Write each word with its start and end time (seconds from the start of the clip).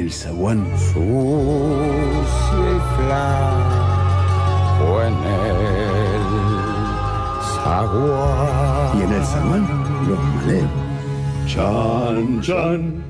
el 0.00 0.10
zaguán. 0.10 0.66
Sucia 0.78 1.04
y 2.72 2.80
flaco 2.96 4.88
en 5.02 5.14
el 5.36 6.22
zaguán. 7.54 8.98
Y 8.98 9.02
en 9.02 9.12
el 9.12 9.24
zaguán, 9.24 9.64
los 10.08 10.18
maleos. 10.18 10.70
Chan, 11.46 12.40
chan. 12.40 13.04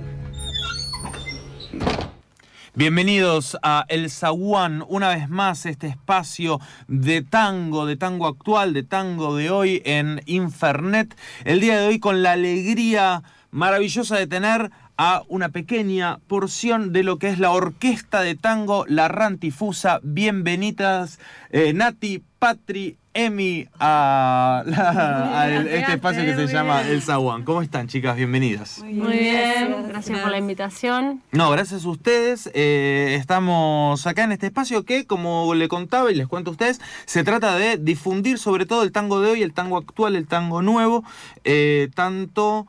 Bienvenidos 2.74 3.58
a 3.62 3.84
El 3.88 4.10
Zaguán, 4.10 4.84
una 4.88 5.10
vez 5.10 5.28
más 5.28 5.66
este 5.66 5.88
espacio 5.88 6.60
de 6.88 7.20
tango, 7.20 7.84
de 7.84 7.96
tango 7.96 8.26
actual, 8.26 8.72
de 8.72 8.84
tango 8.84 9.36
de 9.36 9.50
hoy 9.50 9.82
en 9.84 10.22
Infernet. 10.24 11.14
El 11.44 11.60
día 11.60 11.78
de 11.78 11.88
hoy 11.88 11.98
con 12.00 12.22
la 12.22 12.32
alegría 12.32 13.22
maravillosa 13.50 14.16
de 14.16 14.26
tener 14.26 14.70
a 14.96 15.22
una 15.28 15.48
pequeña 15.48 16.18
porción 16.28 16.92
de 16.92 17.02
lo 17.02 17.18
que 17.18 17.28
es 17.28 17.38
la 17.38 17.50
orquesta 17.52 18.20
de 18.20 18.34
tango 18.34 18.84
La 18.86 19.08
Rantifusa. 19.08 20.00
Bienvenidas 20.02 21.18
eh, 21.50 21.72
Nati, 21.72 22.22
Patri, 22.38 22.96
Emi 23.12 23.66
a, 23.80 24.62
este 25.68 25.94
espacio 25.94 26.22
que 26.24 26.34
se 26.34 26.46
llama 26.46 26.82
El 26.82 27.02
Zaguán. 27.02 27.44
¿Cómo 27.44 27.60
están, 27.62 27.88
chicas? 27.88 28.16
Bienvenidas. 28.16 28.82
Muy 28.84 29.16
bien, 29.16 29.88
gracias, 29.88 30.20
por 30.20 30.30
la 30.30 30.38
invitación. 30.38 31.22
No, 31.32 31.50
gracias 31.50 31.84
a 31.84 31.88
ustedes. 31.88 32.50
Eh, 32.54 33.16
estamos 33.18 34.06
acá 34.06 34.24
en 34.24 34.32
este 34.32 34.46
espacio 34.46 34.84
que, 34.84 35.06
como 35.06 35.54
le 35.54 35.66
contaba 35.68 36.12
y 36.12 36.14
les 36.14 36.28
cuento 36.28 36.50
a 36.50 36.52
ustedes, 36.52 36.80
se 37.06 37.24
trata 37.24 37.56
de 37.56 37.78
difundir 37.78 38.38
sobre 38.38 38.66
todo 38.66 38.82
el 38.82 38.92
tango 38.92 39.20
de 39.20 39.30
hoy, 39.30 39.42
el 39.42 39.54
tango 39.54 39.76
actual, 39.76 40.14
el 40.14 40.28
tango 40.28 40.62
nuevo, 40.62 41.02
eh, 41.44 41.88
tanto 41.94 42.66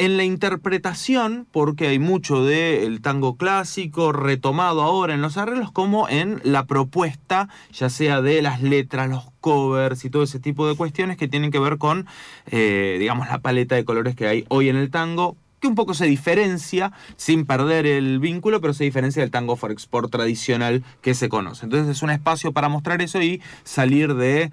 en 0.00 0.16
la 0.16 0.24
interpretación, 0.24 1.46
porque 1.52 1.88
hay 1.88 1.98
mucho 1.98 2.42
del 2.42 3.02
tango 3.02 3.36
clásico 3.36 4.12
retomado 4.12 4.80
ahora 4.80 5.12
en 5.12 5.20
los 5.20 5.36
arreglos, 5.36 5.72
como 5.72 6.08
en 6.08 6.40
la 6.42 6.64
propuesta, 6.64 7.50
ya 7.70 7.90
sea 7.90 8.22
de 8.22 8.40
las 8.40 8.62
letras, 8.62 9.10
los 9.10 9.26
covers 9.40 10.06
y 10.06 10.08
todo 10.08 10.22
ese 10.22 10.40
tipo 10.40 10.66
de 10.66 10.74
cuestiones 10.74 11.18
que 11.18 11.28
tienen 11.28 11.50
que 11.50 11.58
ver 11.58 11.76
con, 11.76 12.06
eh, 12.50 12.96
digamos, 12.98 13.28
la 13.28 13.40
paleta 13.40 13.74
de 13.74 13.84
colores 13.84 14.16
que 14.16 14.26
hay 14.26 14.46
hoy 14.48 14.70
en 14.70 14.76
el 14.76 14.90
tango, 14.90 15.36
que 15.60 15.68
un 15.68 15.74
poco 15.74 15.92
se 15.92 16.06
diferencia, 16.06 16.92
sin 17.16 17.44
perder 17.44 17.84
el 17.84 18.20
vínculo, 18.20 18.62
pero 18.62 18.72
se 18.72 18.84
diferencia 18.84 19.20
del 19.20 19.30
tango 19.30 19.56
for 19.56 19.70
export 19.70 20.10
tradicional 20.10 20.82
que 21.02 21.12
se 21.12 21.28
conoce. 21.28 21.66
Entonces 21.66 21.94
es 21.94 22.02
un 22.02 22.08
espacio 22.08 22.52
para 22.52 22.70
mostrar 22.70 23.02
eso 23.02 23.20
y 23.20 23.42
salir 23.64 24.14
de 24.14 24.50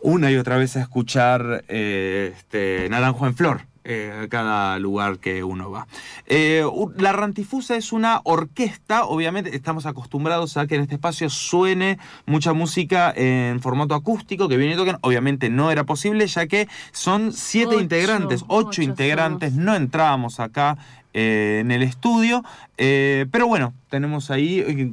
una 0.00 0.32
y 0.32 0.36
otra 0.36 0.56
vez 0.56 0.76
a 0.76 0.80
escuchar 0.80 1.64
eh, 1.68 2.34
este, 2.36 2.88
Naranjo 2.88 3.24
en 3.24 3.36
Flor, 3.36 3.67
eh, 3.90 4.12
a 4.24 4.28
cada 4.28 4.78
lugar 4.78 5.18
que 5.18 5.42
uno 5.42 5.70
va. 5.70 5.86
Eh, 6.26 6.62
la 6.98 7.14
Rantifusa 7.14 7.74
es 7.74 7.90
una 7.90 8.20
orquesta, 8.24 9.06
obviamente 9.06 9.56
estamos 9.56 9.86
acostumbrados 9.86 10.58
a 10.58 10.66
que 10.66 10.74
en 10.74 10.82
este 10.82 10.96
espacio 10.96 11.30
suene 11.30 11.98
mucha 12.26 12.52
música 12.52 13.14
en 13.16 13.60
formato 13.60 13.94
acústico, 13.94 14.46
que 14.46 14.58
viene 14.58 14.74
y 14.74 14.76
toquen, 14.76 14.98
obviamente 15.00 15.48
no 15.48 15.70
era 15.70 15.84
posible, 15.84 16.26
ya 16.26 16.46
que 16.46 16.68
son 16.92 17.32
siete 17.32 17.76
integrantes, 17.76 18.44
ocho, 18.48 18.82
integrantes, 18.82 19.54
no 19.54 19.74
entrábamos 19.74 20.38
acá 20.38 20.76
eh, 21.14 21.60
en 21.62 21.70
el 21.70 21.82
estudio. 21.82 22.44
pero 22.76 23.46
bueno, 23.46 23.72
tenemos 23.88 24.30
ahí, 24.30 24.92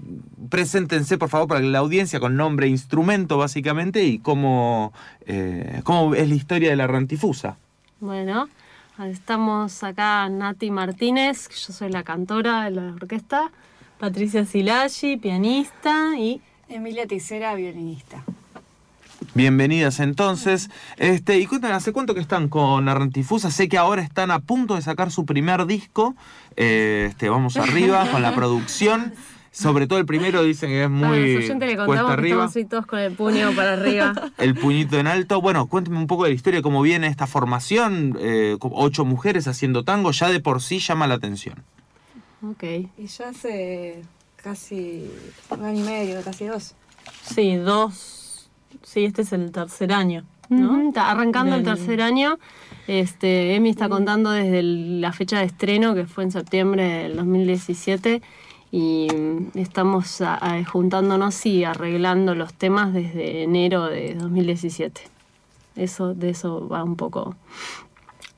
preséntense 0.50 1.18
por 1.18 1.28
favor 1.28 1.50
para 1.50 1.60
la 1.60 1.80
audiencia 1.80 2.22
con 2.22 2.38
nombre, 2.38 2.70
instrumento 2.70 3.38
básicamente 3.38 4.06
y 4.06 4.20
cómo, 4.20 4.94
cómo 5.84 6.16
es 6.16 6.30
la 6.30 6.36
historia 6.36 6.70
de 6.70 6.78
la 6.78 6.88
rantifusa. 6.88 7.58
Bueno, 8.00 8.48
Estamos 9.04 9.84
acá 9.84 10.30
Nati 10.30 10.72
Martínez, 10.72 11.50
yo 11.50 11.74
soy 11.74 11.92
la 11.92 12.04
cantora 12.04 12.64
de 12.64 12.72
la 12.72 12.94
orquesta, 12.94 13.52
Patricia 14.00 14.46
Silagi, 14.46 15.18
pianista 15.18 16.18
y 16.18 16.40
Emilia 16.70 17.06
Ticera, 17.06 17.56
violinista. 17.56 18.24
Bienvenidas 19.34 20.00
entonces. 20.00 20.70
Este, 20.96 21.40
y 21.40 21.46
cuéntame, 21.46 21.74
¿hace 21.74 21.92
cuánto 21.92 22.14
que 22.14 22.22
están 22.22 22.48
con 22.48 22.88
Arrantifusa? 22.88 23.52
Sé 23.52 23.68
que 23.68 23.78
ahora 23.78 24.02
están 24.02 24.32
a 24.32 24.40
punto 24.40 24.76
de 24.76 24.82
sacar 24.82 25.12
su 25.12 25.26
primer 25.26 25.66
disco. 25.66 26.16
Eh, 26.56 27.08
este, 27.10 27.28
vamos 27.28 27.58
arriba 27.58 28.10
con 28.10 28.22
la 28.22 28.34
producción. 28.34 29.14
Sobre 29.56 29.88
todo 29.88 30.00
el 30.00 30.06
primero 30.06 30.44
dicen 30.44 30.70
que 30.70 30.84
es 30.84 30.90
muy 30.90 31.38
le 31.38 31.78
cuesta 31.86 32.12
arriba. 32.12 32.50
Que 32.54 32.66
todos 32.66 32.86
con 32.86 33.00
el 33.00 33.14
puño 33.14 33.54
para 33.56 33.74
arriba. 33.74 34.14
el 34.38 34.54
puñito 34.54 35.00
en 35.00 35.08
alto. 35.08 35.40
Bueno, 35.40 35.68
cuénteme 35.68 35.98
un 35.98 36.08
poco 36.08 36.26
de 36.26 36.32
la 36.32 36.36
historia, 36.36 36.62
cómo 36.62 36.82
viene 36.82 37.08
esta 37.08 37.26
formación. 37.26 38.18
Eh, 38.20 38.58
ocho 38.60 39.06
mujeres 39.06 39.48
haciendo 39.48 39.86
tango, 39.86 40.12
ya 40.12 40.30
de 40.30 40.42
por 40.42 40.62
sí 40.62 40.80
llama 40.80 41.08
la 41.08 41.16
atención. 41.16 41.64
Ok. 42.46 42.64
Y 42.98 43.08
ya 43.08 43.30
hace 43.30 44.02
casi 44.36 45.10
un 45.50 45.64
año 45.64 45.80
y 45.80 45.88
medio, 45.88 46.22
casi 46.22 46.48
dos. 46.48 46.76
Sí, 47.24 47.56
dos. 47.56 48.50
Sí, 48.84 49.06
este 49.06 49.22
es 49.22 49.32
el 49.32 49.54
tercer 49.54 49.94
año. 49.94 50.26
¿no? 50.50 50.86
Está 50.86 51.12
arrancando 51.12 51.56
el 51.56 51.64
tercer 51.64 52.02
año. 52.02 52.40
Este, 52.88 53.56
Emi 53.56 53.70
está 53.70 53.88
contando 53.88 54.32
desde 54.32 54.62
la 54.64 55.14
fecha 55.14 55.40
de 55.40 55.46
estreno, 55.46 55.96
que 55.96 56.06
fue 56.06 56.26
en 56.26 56.32
septiembre 56.32 56.84
del 56.84 57.16
2017 57.16 58.22
y 58.78 59.08
estamos 59.54 60.22
juntándonos 60.70 61.46
y 61.46 61.64
arreglando 61.64 62.36
los 62.36 62.54
temas 62.54 62.92
desde 62.92 63.44
enero 63.44 63.86
de 63.86 64.16
2017. 64.16 65.00
Eso, 65.78 66.14
de 66.14 66.32
eso 66.32 66.68
va 66.68 66.84
un 66.84 66.98
poco 66.98 67.38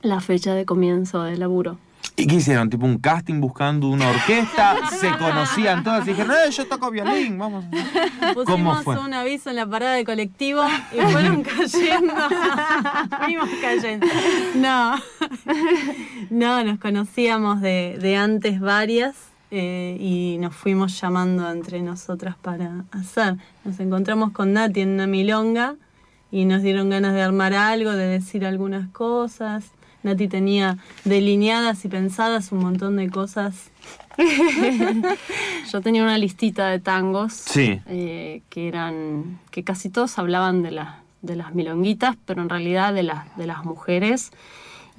la 0.00 0.20
fecha 0.20 0.54
de 0.54 0.64
comienzo 0.64 1.24
del 1.24 1.40
laburo. 1.40 1.76
¿Y 2.14 2.28
qué 2.28 2.36
hicieron? 2.36 2.70
¿Tipo 2.70 2.86
un 2.86 2.98
casting 2.98 3.40
buscando 3.40 3.88
una 3.88 4.10
orquesta? 4.10 4.76
¿Se 5.00 5.10
conocían 5.18 5.82
todas 5.82 6.06
y 6.06 6.10
dijeron, 6.10 6.30
¡eh, 6.30 6.52
yo 6.52 6.68
toco 6.68 6.92
violín! 6.92 7.36
Vamos. 7.36 7.64
Pusimos 8.34 8.86
un 8.86 9.14
aviso 9.14 9.50
en 9.50 9.56
la 9.56 9.66
parada 9.66 9.94
de 9.94 10.04
colectivo 10.04 10.62
y 10.92 11.00
fueron 11.00 11.42
cayendo. 11.42 12.14
Fuimos 13.24 13.48
cayendo. 13.60 14.06
No. 14.54 14.94
No, 16.30 16.62
nos 16.62 16.78
conocíamos 16.78 17.60
de, 17.60 17.98
de 18.00 18.14
antes 18.14 18.60
varias 18.60 19.16
eh, 19.50 19.96
y 19.98 20.36
nos 20.38 20.54
fuimos 20.54 21.00
llamando 21.00 21.50
entre 21.50 21.80
nosotras 21.80 22.36
para 22.40 22.84
hacer. 22.90 23.36
Nos 23.64 23.80
encontramos 23.80 24.32
con 24.32 24.52
Nati 24.52 24.82
en 24.82 24.90
una 24.90 25.06
milonga 25.06 25.76
y 26.30 26.44
nos 26.44 26.62
dieron 26.62 26.90
ganas 26.90 27.14
de 27.14 27.22
armar 27.22 27.54
algo, 27.54 27.92
de 27.92 28.06
decir 28.06 28.44
algunas 28.44 28.90
cosas. 28.90 29.72
Nati 30.02 30.28
tenía 30.28 30.76
delineadas 31.04 31.84
y 31.84 31.88
pensadas 31.88 32.52
un 32.52 32.58
montón 32.58 32.96
de 32.96 33.08
cosas. 33.08 33.70
Yo 35.72 35.80
tenía 35.80 36.02
una 36.02 36.18
listita 36.18 36.68
de 36.68 36.80
tangos 36.80 37.44
eh, 37.56 38.42
que 38.50 38.68
eran 38.68 39.40
que 39.50 39.64
casi 39.64 39.88
todos 39.88 40.18
hablaban 40.18 40.62
de, 40.62 40.78
de 41.22 41.36
las 41.36 41.54
milonguitas, 41.54 42.16
pero 42.26 42.42
en 42.42 42.50
realidad 42.50 42.92
de, 42.92 43.04
las 43.04 43.36
de 43.36 43.46
las 43.46 43.64
mujeres 43.64 44.30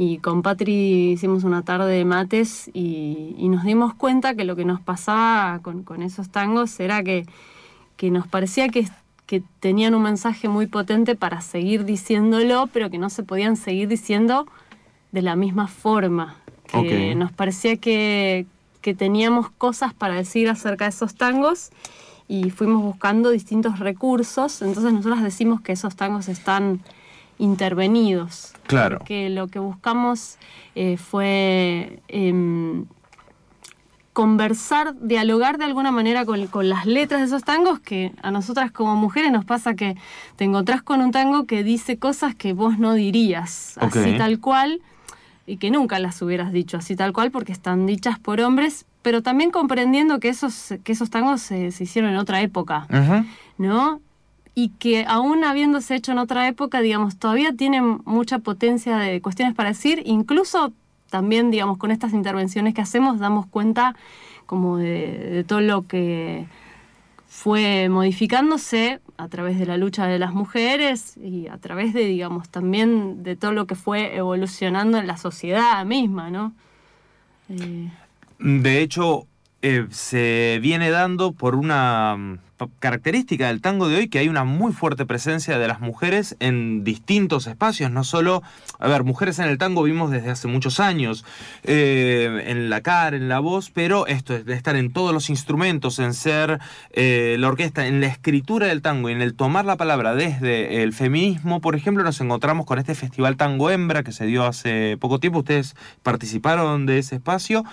y 0.01 0.19
con 0.19 0.43
Patri 0.43 1.11
hicimos 1.11 1.43
una 1.43 1.63
tarde 1.63 1.91
de 1.91 2.05
mates 2.05 2.71
y, 2.73 3.35
nos 3.49 3.65
dimos 3.65 3.93
cuenta 3.93 4.33
que 4.33 4.45
lo 4.45 4.55
que 4.55 4.63
nos 4.63 4.79
pasaba 4.79 5.59
con, 5.61 6.01
esos 6.01 6.29
tangos 6.29 6.79
era 6.79 7.03
que, 7.03 7.25
nos 8.03 8.25
parecía 8.25 8.69
que, 8.69 8.87
que, 9.25 9.43
tenían 9.59 9.93
un 9.95 10.03
mensaje 10.03 10.47
muy 10.47 10.67
potente 10.67 11.15
para 11.15 11.41
seguir 11.41 11.83
diciéndolo, 11.83 12.67
pero 12.71 12.89
que 12.89 12.97
no 12.97 13.09
se 13.09 13.23
podían 13.23 13.57
seguir 13.57 13.89
diciendo 13.89 14.47
de 15.11 15.21
la 15.21 15.35
misma 15.35 15.67
forma. 15.67 16.37
Que 16.71 17.13
nos 17.15 17.33
parecía 17.33 17.75
que, 17.75 18.45
que 18.79 18.93
teníamos 18.93 19.49
cosas 19.49 19.93
para 19.93 20.15
decir 20.15 20.47
acerca 20.47 20.85
de 20.85 20.91
esos 20.91 21.15
tangos 21.15 21.71
y 22.29 22.51
fuimos 22.51 22.83
buscando 22.83 23.31
distintos 23.31 23.79
recursos. 23.79 24.61
Entonces 24.61 24.93
nosotros 24.93 25.21
decimos 25.23 25.59
que 25.59 25.73
esos 25.73 25.97
tangos 25.97 26.29
están 26.29 26.79
intervenidos. 27.39 28.53
Claro. 28.67 28.99
Que 29.05 29.29
lo 29.29 29.47
que 29.47 29.57
buscamos 29.57 30.37
eh, 30.75 30.97
fue 30.97 31.99
em, 32.07 32.85
conversar, 34.13 34.95
dialogar 34.99 35.57
de 35.57 35.63
alguna 35.63 35.91
manera 35.91 36.25
con, 36.25 36.69
las 36.69 36.85
letras 36.85 37.21
de 37.21 37.27
esos 37.27 37.43
tangos, 37.43 37.79
que 37.79 38.11
a 38.21 38.29
nosotras 38.31 38.69
como 38.69 38.95
mujeres 38.95 39.31
nos 39.31 39.45
pasa 39.45 39.73
que 39.73 39.95
te 40.35 40.43
encontrás 40.43 40.83
con 40.83 41.01
un 41.01 41.11
tango 41.11 41.45
que 41.45 41.63
dice 41.63 41.97
cosas 41.97 42.35
que 42.35 42.53
vos 42.53 42.77
no 42.77 42.93
dirías, 42.93 43.77
así 43.79 44.17
tal 44.17 44.39
cual, 44.39 44.81
y 45.45 45.57
que 45.57 45.71
nunca 45.71 45.99
las 45.99 46.21
hubieras 46.21 46.51
dicho 46.51 46.77
así 46.77 46.95
tal 46.95 47.13
cual, 47.13 47.31
porque 47.31 47.53
están 47.53 47.85
dichas 47.85 48.19
por 48.19 48.41
hombres, 48.41 48.85
pero 49.01 49.23
también 49.23 49.51
comprendiendo 49.51 50.19
que 50.19 50.27
esos, 50.29 50.73
que 50.83 50.91
esos 50.91 51.09
tangos 51.09 51.41
se, 51.41 51.67
hicieron 51.67 52.11
en 52.11 52.17
otra 52.17 52.41
época, 52.41 52.87
¿no? 53.57 54.01
Y 54.59 54.73
que 54.77 55.05
aún 55.07 55.45
habiéndose 55.45 55.95
hecho 55.95 56.11
en 56.11 56.17
otra 56.17 56.45
época, 56.49 56.81
digamos, 56.81 57.17
todavía 57.17 57.53
tienen 57.53 58.01
mucha 58.03 58.39
potencia 58.39 58.97
de 58.97 59.21
cuestiones 59.21 59.55
para 59.55 59.69
decir, 59.69 60.01
incluso 60.05 60.73
también, 61.09 61.49
digamos, 61.49 61.77
con 61.77 61.91
estas 61.91 62.11
intervenciones 62.11 62.73
que 62.73 62.81
hacemos, 62.81 63.19
damos 63.19 63.45
cuenta 63.45 63.95
como 64.45 64.75
de 64.75 65.45
todo 65.47 65.61
lo 65.61 65.87
que 65.87 66.45
fue 67.29 67.87
modificándose 67.87 68.99
a 69.15 69.29
través 69.29 69.57
de 69.59 69.65
la 69.65 69.77
lucha 69.77 70.07
de 70.07 70.19
las 70.19 70.33
mujeres 70.33 71.15
y 71.15 71.47
a 71.47 71.57
través 71.57 71.93
de, 71.93 72.03
digamos, 72.03 72.49
también 72.49 73.23
de 73.23 73.37
todo 73.37 73.53
lo 73.53 73.65
que 73.65 73.75
fue 73.75 74.17
evolucionando 74.17 74.97
en 74.97 75.07
la 75.07 75.15
sociedad 75.15 75.85
misma, 75.85 76.29
¿no? 76.31 76.51
Eh, 77.47 77.89
de 78.39 78.81
hecho, 78.81 79.25
eh, 79.61 79.87
se 79.89 80.59
viene 80.61 80.89
dando 80.89 81.31
por 81.31 81.55
una 81.55 82.39
característica 82.79 83.47
del 83.47 83.61
tango 83.61 83.87
de 83.87 83.97
hoy 83.97 84.09
que 84.09 84.19
hay 84.19 84.27
una 84.27 84.43
muy 84.43 84.73
fuerte 84.73 85.05
presencia 85.05 85.57
de 85.57 85.67
las 85.67 85.79
mujeres 85.79 86.35
en 86.39 86.83
distintos 86.83 87.47
espacios, 87.47 87.91
no 87.91 88.03
solo, 88.03 88.43
a 88.79 88.87
ver, 88.87 89.03
mujeres 89.03 89.39
en 89.39 89.49
el 89.49 89.57
tango 89.57 89.83
vimos 89.83 90.11
desde 90.11 90.31
hace 90.31 90.47
muchos 90.47 90.79
años, 90.79 91.25
eh, 91.63 92.43
en 92.47 92.69
la 92.69 92.81
cara, 92.81 93.15
en 93.15 93.29
la 93.29 93.39
voz, 93.39 93.69
pero 93.69 94.07
esto 94.07 94.35
es 94.35 94.45
de 94.45 94.53
estar 94.53 94.75
en 94.75 94.91
todos 94.91 95.13
los 95.13 95.29
instrumentos, 95.29 95.99
en 95.99 96.13
ser 96.13 96.59
eh, 96.91 97.37
la 97.39 97.47
orquesta, 97.47 97.87
en 97.87 98.01
la 98.01 98.07
escritura 98.07 98.67
del 98.67 98.81
tango 98.81 99.09
y 99.09 99.13
en 99.13 99.21
el 99.21 99.35
tomar 99.35 99.65
la 99.65 99.77
palabra 99.77 100.15
desde 100.15 100.83
el 100.83 100.93
feminismo, 100.93 101.61
por 101.61 101.75
ejemplo, 101.75 102.03
nos 102.03 102.19
encontramos 102.21 102.65
con 102.65 102.79
este 102.79 102.95
festival 102.95 103.37
Tango 103.37 103.69
Hembra 103.69 104.03
que 104.03 104.11
se 104.11 104.25
dio 104.25 104.45
hace 104.45 104.97
poco 104.99 105.19
tiempo, 105.19 105.39
ustedes 105.39 105.75
participaron 106.03 106.85
de 106.85 106.99
ese 106.99 107.15
espacio. 107.15 107.63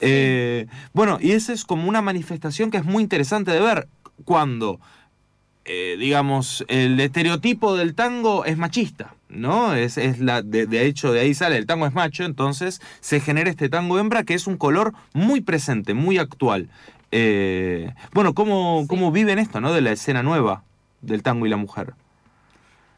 Eh, 0.00 0.66
bueno, 0.92 1.18
y 1.20 1.32
esa 1.32 1.52
es 1.52 1.64
como 1.64 1.88
una 1.88 2.02
manifestación 2.02 2.70
que 2.70 2.78
es 2.78 2.84
muy 2.84 3.02
interesante 3.02 3.50
de 3.50 3.60
ver 3.60 3.88
cuando, 4.24 4.80
eh, 5.64 5.96
digamos, 5.98 6.64
el 6.68 6.98
estereotipo 7.00 7.76
del 7.76 7.94
tango 7.94 8.44
es 8.44 8.56
machista, 8.56 9.14
¿no? 9.28 9.74
Es, 9.74 9.96
la, 10.18 10.42
de, 10.42 10.86
hecho, 10.86 11.12
de 11.12 11.20
ahí 11.20 11.34
sale, 11.34 11.56
el 11.56 11.66
tango 11.66 11.86
es 11.86 11.94
macho, 11.94 12.24
entonces 12.24 12.80
se 13.00 13.20
genera 13.20 13.50
este 13.50 13.68
tango 13.68 13.98
hembra 13.98 14.24
que 14.24 14.34
es 14.34 14.46
un 14.46 14.56
color 14.56 14.94
muy 15.12 15.40
presente, 15.40 15.94
muy 15.94 16.18
actual. 16.18 16.68
Eh, 17.12 17.92
bueno, 18.12 18.34
¿cómo, 18.34 18.86
¿cómo 18.88 19.12
viven 19.12 19.38
esto, 19.38 19.60
¿no? 19.60 19.72
De 19.72 19.80
la 19.80 19.92
escena 19.92 20.22
nueva 20.22 20.64
del 21.02 21.22
tango 21.22 21.46
y 21.46 21.48
la 21.48 21.56
mujer. 21.56 21.94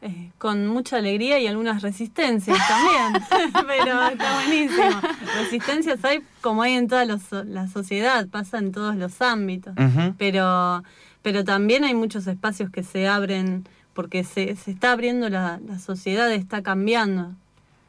Eh, 0.05 0.31
con 0.37 0.67
mucha 0.67 0.97
alegría 0.97 1.39
y 1.39 1.47
algunas 1.47 1.81
resistencias 1.81 2.57
también, 2.67 3.23
pero 3.67 4.09
está 4.09 4.33
buenísimo. 4.33 4.99
Resistencias 5.39 6.03
hay 6.03 6.19
como 6.41 6.61
hay 6.61 6.73
en 6.73 6.89
toda 6.89 7.05
la 7.05 7.67
sociedad, 7.69 8.27
pasa 8.27 8.57
en 8.57 8.73
todos 8.73 8.97
los 8.97 9.21
ámbitos, 9.21 9.73
pero 10.17 10.83
pero 11.23 11.43
también 11.43 11.83
hay 11.85 11.95
muchos 11.95 12.27
espacios 12.27 12.69
que 12.69 12.83
se 12.83 13.07
abren 13.07 13.65
porque 13.93 14.23
se, 14.23 14.55
se 14.55 14.71
está 14.71 14.91
abriendo 14.91 15.29
la, 15.29 15.59
la, 15.65 15.79
sociedad, 15.79 16.31
está 16.31 16.61
cambiando 16.61 17.31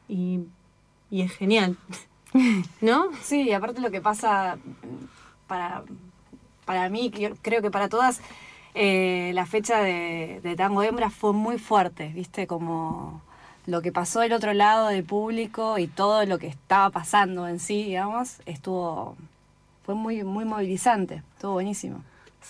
y, 0.07 0.39
y 1.11 1.21
es 1.21 1.31
genial. 1.33 1.77
¿No? 2.81 3.09
Sí, 3.21 3.43
y 3.43 3.51
aparte 3.51 3.81
lo 3.81 3.91
que 3.91 4.01
pasa 4.01 4.57
para, 5.47 5.83
para 6.65 6.89
mí, 6.89 7.11
creo 7.41 7.61
que 7.61 7.71
para 7.71 7.89
todas, 7.89 8.21
eh, 8.73 9.31
la 9.33 9.45
fecha 9.45 9.81
de, 9.81 10.39
de, 10.41 10.55
Tango 10.55 10.81
Hembra 10.83 11.09
fue 11.09 11.33
muy 11.33 11.57
fuerte, 11.59 12.09
¿viste? 12.09 12.47
Como 12.47 13.21
lo 13.65 13.81
que 13.81 13.91
pasó 13.91 14.19
del 14.21 14.33
otro 14.33 14.53
lado 14.53 14.87
del 14.87 15.03
público 15.03 15.77
y 15.77 15.87
todo 15.87 16.25
lo 16.25 16.37
que 16.37 16.47
estaba 16.47 16.89
pasando 16.89 17.47
en 17.47 17.59
sí, 17.59 17.83
digamos, 17.83 18.37
estuvo, 18.45 19.15
fue 19.85 19.95
muy, 19.95 20.23
muy 20.23 20.45
movilizante, 20.45 21.23
estuvo 21.35 21.53
buenísimo. 21.53 22.01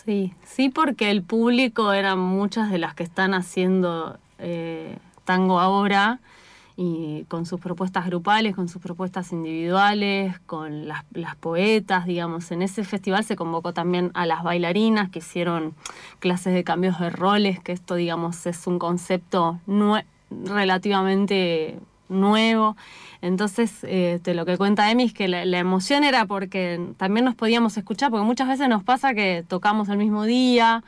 Sí, 0.03 0.33
sí, 0.44 0.69
porque 0.69 1.09
el 1.09 1.24
público 1.24 1.94
eran 1.94 2.19
muchas 2.19 2.69
de 2.69 2.77
las 2.77 2.94
que 2.95 3.03
están 3.03 3.33
haciendo 3.33 4.18
eh, 4.39 4.97
tango 5.24 5.59
ahora 5.59 6.19
y 6.77 7.24
con 7.30 7.45
sus 7.45 7.62
propuestas 7.62 8.06
grupales, 8.06 8.56
con 8.56 8.68
sus 8.68 8.81
propuestas 8.81 9.31
individuales, 9.31 10.38
con 10.42 10.88
las, 10.88 11.06
poetas, 11.39 12.06
digamos. 12.06 12.51
En 12.51 12.62
ese 12.62 12.83
festival 12.83 13.24
se 13.24 13.36
convocó 13.36 13.74
también 13.74 14.12
a 14.13 14.25
las 14.25 14.44
bailarinas 14.44 15.09
que 15.09 15.19
hicieron 15.19 15.74
clases 16.19 16.53
de 16.53 16.63
cambios 16.65 17.00
de 17.00 17.09
roles, 17.09 17.62
que 17.62 17.71
esto, 17.71 17.95
digamos, 17.95 18.45
es 18.45 18.68
un 18.68 18.77
concepto 18.77 19.59
relativamente 20.30 21.80
nuevo. 22.09 22.75
Entonces, 23.25 23.83
este, 23.83 24.36
lo 24.36 24.45
que 24.45 24.56
cuenta 24.56 24.92
Emi 24.92 25.06
es 25.06 25.13
que 25.13 25.27
la, 25.27 25.42
emoción 25.57 26.04
era 26.04 26.27
porque 26.27 26.94
también 26.98 27.25
nos 27.25 27.33
podíamos 27.33 27.75
escuchar, 27.75 28.12
porque 28.12 28.24
muchas 28.24 28.48
veces 28.48 28.69
nos 28.69 28.83
pasa 28.83 29.16
que 29.16 29.44
tocamos 29.48 29.89
el 29.89 29.98
mismo 29.98 30.25
día 30.25 30.83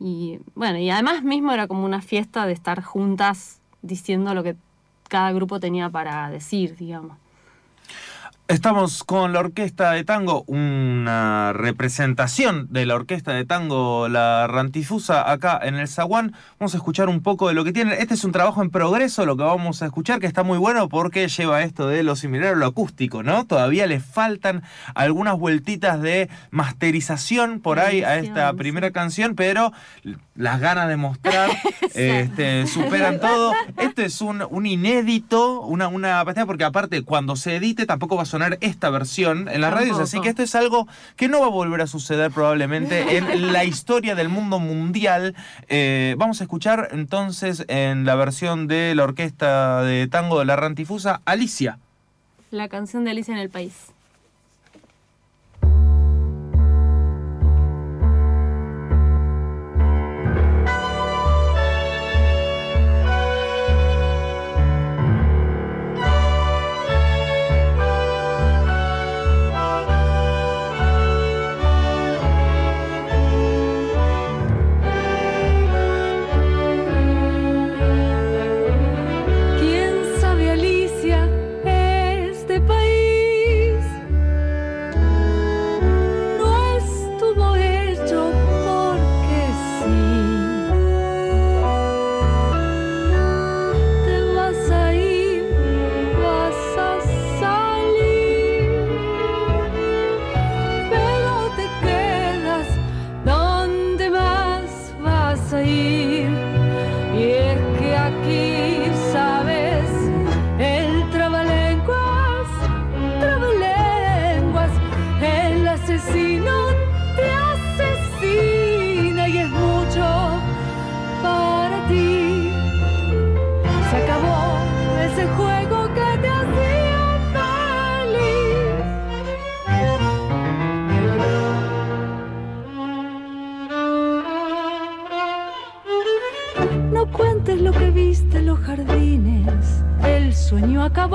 y 0.00 0.38
bueno, 0.54 0.78
y 0.78 0.88
además 0.88 1.22
mismo 1.22 1.52
era 1.52 1.66
como 1.68 1.84
una 1.84 2.00
fiesta 2.00 2.46
de 2.46 2.54
estar 2.54 2.82
juntas 2.82 3.60
diciendo 3.82 4.32
lo 4.32 4.42
que 4.42 4.56
cada 5.08 5.30
grupo 5.32 5.60
tenía 5.60 5.90
para 5.90 6.30
decir, 6.30 6.74
digamos. 6.76 7.18
Estamos 8.46 9.04
con 9.04 9.32
la 9.32 9.40
orquesta 9.40 9.92
de 9.92 10.04
tango, 10.04 10.44
una 10.46 11.54
representación 11.54 12.66
de 12.70 12.84
la 12.84 12.94
orquesta 12.94 13.32
de 13.32 13.46
tango 13.46 14.06
La 14.10 14.46
Rantifusa 14.46 15.32
acá 15.32 15.58
en 15.62 15.76
el 15.76 15.88
Zaguán. 15.88 16.34
Vamos 16.60 16.74
a 16.74 16.76
escuchar 16.76 17.08
un 17.08 17.22
poco 17.22 17.48
de 17.48 17.54
lo 17.54 17.64
que 17.64 17.72
tienen. 17.72 17.98
Este 17.98 18.12
es 18.12 18.22
un 18.22 18.32
trabajo 18.32 18.60
en 18.60 18.68
progreso, 18.68 19.24
lo 19.24 19.38
que 19.38 19.44
vamos 19.44 19.80
a 19.80 19.86
escuchar, 19.86 20.20
que 20.20 20.26
está 20.26 20.42
muy 20.42 20.58
bueno 20.58 20.90
porque 20.90 21.26
lleva 21.28 21.62
esto 21.62 21.88
de 21.88 22.02
lo 22.02 22.16
similar 22.16 22.52
a 22.52 22.56
lo 22.56 22.66
acústico, 22.66 23.22
¿no? 23.22 23.46
Todavía 23.46 23.86
le 23.86 23.98
faltan 23.98 24.62
algunas 24.94 25.38
vueltitas 25.38 26.02
de 26.02 26.28
masterización 26.50 27.60
por 27.60 27.78
ahí 27.78 28.02
a 28.02 28.18
esta 28.18 28.52
primera 28.52 28.90
canción, 28.90 29.36
pero 29.36 29.72
las 30.34 30.60
ganas 30.60 30.88
de 30.88 30.98
mostrar 30.98 31.48
este, 31.94 32.66
superan 32.66 33.20
todo. 33.20 33.54
Este 33.78 34.04
es 34.04 34.20
un, 34.20 34.44
un 34.50 34.66
inédito, 34.66 35.62
una, 35.62 35.88
una 35.88 36.22
porque 36.46 36.64
aparte 36.64 37.02
cuando 37.04 37.36
se 37.36 37.56
edite 37.56 37.86
tampoco 37.86 38.16
va 38.16 38.24
a 38.24 38.33
sonar 38.34 38.58
esta 38.62 38.90
versión 38.90 39.48
en 39.48 39.60
las 39.60 39.72
radios, 39.72 40.00
así 40.00 40.20
que 40.20 40.28
esto 40.28 40.42
es 40.42 40.56
algo 40.56 40.88
que 41.14 41.28
no 41.28 41.38
va 41.38 41.46
a 41.46 41.50
volver 41.50 41.80
a 41.82 41.86
suceder 41.86 42.32
probablemente 42.32 43.16
en 43.16 43.52
la 43.52 43.64
historia 43.64 44.16
del 44.16 44.28
mundo 44.28 44.58
mundial. 44.58 45.36
Eh, 45.68 46.16
vamos 46.18 46.40
a 46.40 46.44
escuchar 46.44 46.88
entonces 46.90 47.64
en 47.68 48.04
la 48.04 48.16
versión 48.16 48.66
de 48.66 48.92
la 48.96 49.04
orquesta 49.04 49.84
de 49.84 50.08
tango 50.08 50.40
de 50.40 50.46
la 50.46 50.56
Rantifusa, 50.56 51.20
Alicia. 51.26 51.78
La 52.50 52.68
canción 52.68 53.04
de 53.04 53.12
Alicia 53.12 53.34
en 53.34 53.38
el 53.38 53.50
país. 53.50 53.93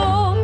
Acabó. 0.02 0.39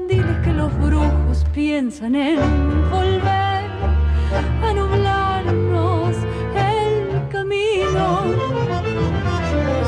Candiles 0.00 0.38
que 0.42 0.52
los 0.52 0.72
brujos 0.78 1.44
piensan 1.52 2.14
en 2.14 2.38
volver 2.90 3.70
a 4.62 4.72
nublarnos 4.74 6.16
el 6.54 7.28
camino. 7.28 8.24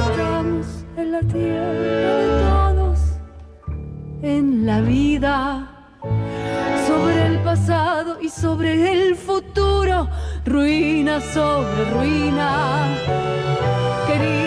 Estamos 0.07 0.85
en 0.97 1.13
la 1.13 1.21
tierra 1.21 1.73
de 1.73 2.43
todos, 2.43 2.99
en 4.23 4.67
la 4.67 4.81
vida 4.83 5.87
sobre 6.87 7.27
el 7.27 7.39
pasado 7.39 8.19
y 8.21 8.29
sobre 8.29 8.93
el 8.93 9.17
futuro, 9.17 10.09
ruina 10.45 11.21
sobre 11.21 11.91
ruina. 11.91 12.87
Querida 14.07 14.42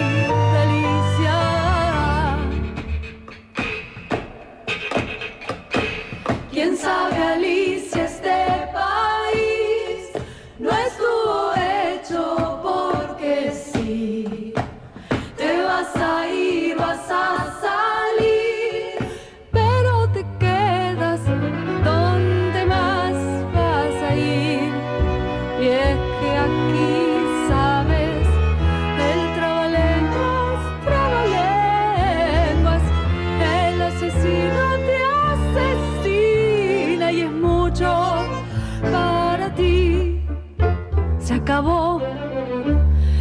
Se 41.36 41.42
acabó, 41.42 42.01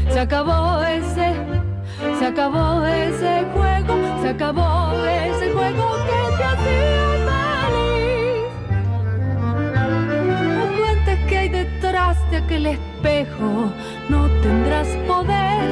se 0.09 0.21
acabó 0.21 0.81
ese, 0.85 1.35
se 2.17 2.25
acabó 2.25 2.87
ese 2.87 3.45
juego, 3.53 3.97
se 4.23 4.29
acabó 4.29 4.93
ese 5.05 5.53
juego 5.53 5.97
que 6.07 6.37
te 6.37 6.45
hacía 6.45 7.03
feliz. 7.75 8.45
No 10.59 10.65
cuentes 10.79 11.19
que 11.29 11.39
hay 11.39 11.49
detrás 11.49 12.17
de 12.31 12.37
aquel 12.37 12.67
espejo, 12.67 13.73
no 14.09 14.29
tendrás 14.43 14.87
poder, 15.09 15.69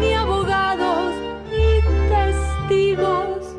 ni 0.00 0.14
abogados, 0.14 1.14
ni 1.52 1.80
testigos. 2.08 3.54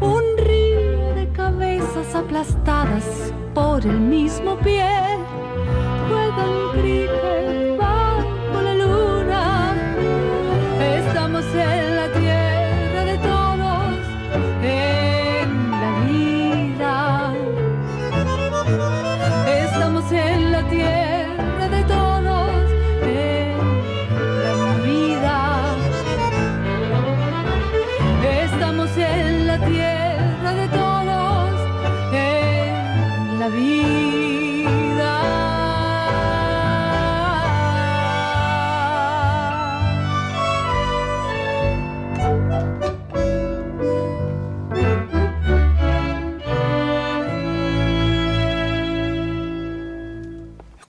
Un 0.00 0.22
río 0.38 1.14
de 1.14 1.28
cabezas 1.34 2.14
aplastadas 2.14 3.34
por 3.52 3.84
el 3.84 4.00
mismo 4.00 4.56
pie. 4.60 4.88
dan 6.36 6.70
kriker 6.72 7.39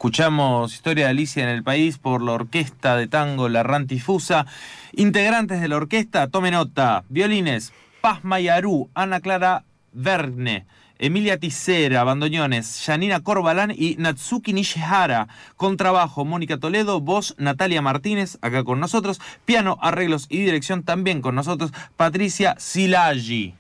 Escuchamos 0.02 0.74
Historia 0.74 1.06
de 1.06 1.12
Alicia 1.12 1.44
en 1.44 1.50
el 1.50 1.62
País 1.62 2.00
por 2.00 2.24
la 2.24 2.32
Orquesta 2.32 2.98
de 2.98 3.06
Tango 3.06 3.50
La 3.50 3.62
Rantifusa. 3.62 4.48
Integrantes 4.94 5.62
de 5.62 5.68
la 5.68 5.76
orquesta, 5.76 6.28
tome 6.28 6.50
nota. 6.50 7.04
Violines, 7.10 7.72
Paz 8.02 8.24
Mayarú, 8.24 8.90
Ana 8.96 9.20
Clara 9.20 9.64
Verne, 9.94 10.66
Emilia 10.98 11.38
Ticera, 11.38 12.04
bandoneones, 12.04 12.82
Janina 12.84 13.20
Corbalán 13.20 13.74
y 13.78 13.96
Natsuki 14.00 14.54
Nishihara. 14.54 15.28
Contrabajo, 15.56 16.26
Mónica 16.26 16.58
Toledo, 16.58 17.00
voz, 17.00 17.36
Natalia 17.38 17.84
Martínez, 17.84 18.40
acá 18.42 18.64
con 18.64 18.80
nosotros. 18.80 19.22
Piano, 19.46 19.78
arreglos 19.82 20.26
y 20.30 20.40
dirección 20.40 20.82
también 20.82 21.22
con 21.22 21.36
nosotros, 21.36 21.74
Patricia 21.96 22.56
Silagi. 22.58 23.54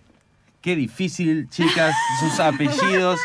Qué 0.61 0.75
difícil, 0.75 1.49
chicas, 1.49 1.95
sus 2.19 2.39
apellidos. 2.39 3.19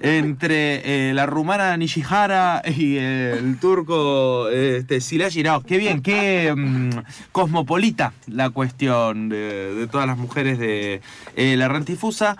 Entre 0.00 1.10
eh, 1.10 1.14
la 1.14 1.26
rumana 1.26 1.76
Nishihara 1.76 2.62
y 2.64 2.96
el 2.96 3.58
turco 3.58 4.48
este, 4.48 5.00
Silagi. 5.00 5.42
No, 5.42 5.62
qué 5.62 5.78
bien, 5.78 6.02
qué 6.02 6.52
mm, 6.54 6.90
cosmopolita 7.32 8.12
la 8.26 8.50
cuestión 8.50 9.28
de, 9.28 9.88
todas 9.90 10.06
las 10.06 10.18
mujeres 10.18 10.58
de 10.58 11.00
eh, 11.36 11.56
la 11.56 11.68
Rantifusa. 11.68 12.36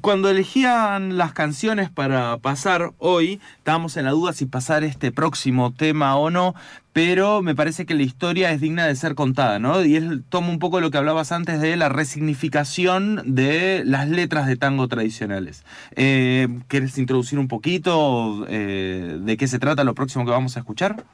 Cuando 0.00 0.30
elegían 0.30 1.16
las 1.16 1.32
canciones 1.32 1.90
para 1.90 2.38
pasar 2.38 2.92
hoy, 2.98 3.40
estábamos 3.58 3.96
en 3.96 4.04
la 4.04 4.10
duda 4.10 4.32
si 4.32 4.46
pasar 4.46 4.84
este 4.84 5.12
próximo 5.12 5.72
tema 5.72 6.16
o 6.16 6.30
no, 6.30 6.54
pero 6.92 7.42
me 7.42 7.54
parece 7.54 7.86
que 7.86 7.94
la 7.94 8.02
historia 8.02 8.50
es 8.50 8.60
digna 8.60 8.86
de 8.86 8.94
ser 8.94 9.14
contada, 9.14 9.58
¿no? 9.58 9.84
Y 9.84 9.96
él 9.96 10.24
toma 10.28 10.48
un 10.48 10.58
poco 10.58 10.80
lo 10.80 10.90
que 10.90 10.98
hablabas 10.98 11.32
antes 11.32 11.60
de 11.60 11.76
la 11.76 11.88
resignificación 11.88 13.22
de 13.24 13.82
las 13.84 14.08
letras 14.08 14.46
de 14.46 14.56
tango 14.56 14.88
tradicionales. 14.88 15.64
Eh, 15.96 16.48
¿Quieres 16.68 16.98
introducir 16.98 17.38
un 17.38 17.48
poquito 17.48 18.44
eh, 18.48 19.18
de 19.20 19.36
qué 19.36 19.48
se 19.48 19.58
trata 19.58 19.84
lo 19.84 19.94
próximo 19.94 20.24
que 20.24 20.30
vamos 20.30 20.56
a 20.56 20.60
escuchar? 20.60 21.04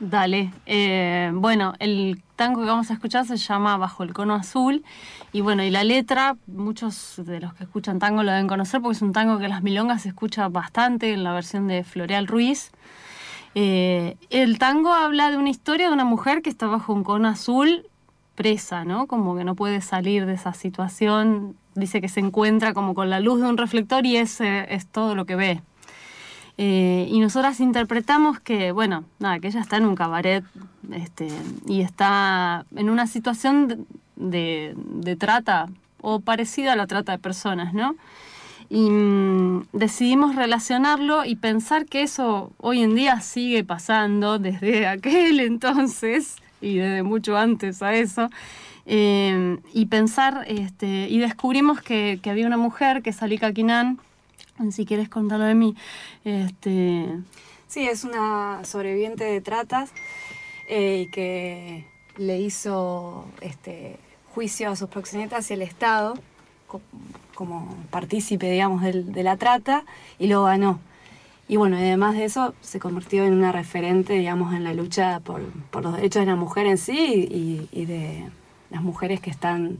Dale. 0.00 0.52
Eh, 0.66 1.30
bueno, 1.34 1.74
el 1.80 2.22
tango 2.36 2.60
que 2.60 2.68
vamos 2.68 2.90
a 2.90 2.94
escuchar 2.94 3.26
se 3.26 3.36
llama 3.36 3.76
Bajo 3.76 4.04
el 4.04 4.14
cono 4.14 4.34
azul. 4.34 4.84
Y 5.32 5.40
bueno, 5.40 5.64
y 5.64 5.70
la 5.70 5.82
letra, 5.82 6.36
muchos 6.46 7.14
de 7.24 7.40
los 7.40 7.52
que 7.54 7.64
escuchan 7.64 7.98
tango 7.98 8.22
lo 8.22 8.30
deben 8.30 8.46
conocer 8.46 8.80
porque 8.80 8.96
es 8.96 9.02
un 9.02 9.12
tango 9.12 9.38
que 9.38 9.44
en 9.44 9.50
las 9.50 9.62
milongas 9.62 10.02
se 10.02 10.10
escucha 10.10 10.48
bastante 10.48 11.12
en 11.12 11.24
la 11.24 11.32
versión 11.32 11.66
de 11.66 11.82
Floreal 11.82 12.28
Ruiz. 12.28 12.70
Eh, 13.54 14.16
el 14.30 14.58
tango 14.58 14.92
habla 14.92 15.30
de 15.30 15.36
una 15.36 15.50
historia 15.50 15.88
de 15.88 15.92
una 15.92 16.04
mujer 16.04 16.42
que 16.42 16.50
está 16.50 16.66
bajo 16.66 16.92
un 16.92 17.04
cono 17.04 17.28
azul 17.28 17.86
presa, 18.34 18.84
¿no? 18.84 19.06
Como 19.06 19.36
que 19.36 19.44
no 19.44 19.54
puede 19.54 19.80
salir 19.80 20.26
de 20.26 20.34
esa 20.34 20.52
situación. 20.52 21.56
Dice 21.74 22.00
que 22.00 22.08
se 22.08 22.20
encuentra 22.20 22.72
como 22.72 22.94
con 22.94 23.10
la 23.10 23.20
luz 23.20 23.40
de 23.40 23.48
un 23.48 23.56
reflector 23.56 24.06
y 24.06 24.16
ese 24.16 24.72
es 24.72 24.86
todo 24.86 25.14
lo 25.14 25.24
que 25.24 25.36
ve. 25.36 25.62
Eh, 26.56 27.06
y 27.08 27.20
nosotras 27.20 27.60
interpretamos 27.60 28.40
que, 28.40 28.72
bueno, 28.72 29.04
nada, 29.20 29.38
que 29.38 29.48
ella 29.48 29.60
está 29.60 29.76
en 29.76 29.86
un 29.86 29.94
cabaret 29.94 30.44
este, 30.92 31.28
y 31.66 31.82
está 31.82 32.64
en 32.74 32.90
una 32.90 33.06
situación 33.06 33.68
de, 33.68 33.78
de, 34.16 34.74
de 34.76 35.16
trata 35.16 35.66
o 36.00 36.20
parecida 36.20 36.72
a 36.72 36.76
la 36.76 36.86
trata 36.86 37.12
de 37.12 37.18
personas, 37.18 37.74
¿no? 37.74 37.94
Y 38.70 38.90
mm, 38.90 39.68
decidimos 39.72 40.36
relacionarlo 40.36 41.24
y 41.24 41.36
pensar 41.36 41.86
que 41.86 42.02
eso 42.02 42.52
hoy 42.58 42.82
en 42.82 42.94
día 42.94 43.20
sigue 43.20 43.64
pasando 43.64 44.38
desde 44.38 44.86
aquel 44.88 45.40
entonces 45.40 46.36
y 46.60 46.76
desde 46.76 47.02
mucho 47.02 47.36
antes 47.36 47.82
a 47.82 47.94
eso. 47.94 48.28
Eh, 48.86 49.58
y 49.74 49.86
pensar, 49.86 50.44
este, 50.48 51.08
y 51.08 51.18
descubrimos 51.18 51.82
que, 51.82 52.20
había 52.24 52.46
una 52.46 52.56
mujer 52.56 53.02
que 53.02 53.10
es 53.10 53.22
Alika 53.22 53.52
Kinan, 53.52 53.98
si 54.70 54.86
quieres 54.86 55.08
contarlo 55.08 55.44
de 55.44 55.54
mí, 55.54 55.76
este, 56.24 57.06
Sí, 57.68 57.86
es 57.86 58.04
una 58.04 58.64
sobreviviente 58.64 59.24
de 59.24 59.42
tratas 59.42 59.90
eh, 60.68 61.04
y 61.06 61.10
que 61.10 61.84
le 62.16 62.40
hizo 62.40 63.26
este, 63.42 63.98
juicio 64.34 64.70
a 64.70 64.76
sus 64.76 64.88
proxenetas 64.88 65.50
y 65.50 65.54
el 65.54 65.60
Estado 65.60 66.14
como 67.34 67.74
partícipe, 67.90 68.50
digamos, 68.50 68.82
de, 68.82 69.22
la 69.22 69.36
trata 69.36 69.84
y 70.18 70.26
lo 70.26 70.44
ganó. 70.44 70.80
Y 71.46 71.56
bueno, 71.56 71.76
además 71.76 72.16
de 72.16 72.24
eso, 72.24 72.54
se 72.60 72.78
convirtió 72.78 73.24
en 73.24 73.32
una 73.32 73.52
referente, 73.52 74.14
digamos, 74.14 74.54
en 74.54 74.64
la 74.64 74.74
lucha 74.74 75.20
por, 75.20 75.40
los 75.82 75.96
derechos 75.96 76.20
de 76.20 76.26
la 76.26 76.36
mujer 76.36 76.66
en 76.66 76.78
sí 76.78 77.68
y, 77.72 77.84
de 77.86 78.28
las 78.70 78.82
mujeres 78.82 79.20
que 79.20 79.30
están 79.30 79.78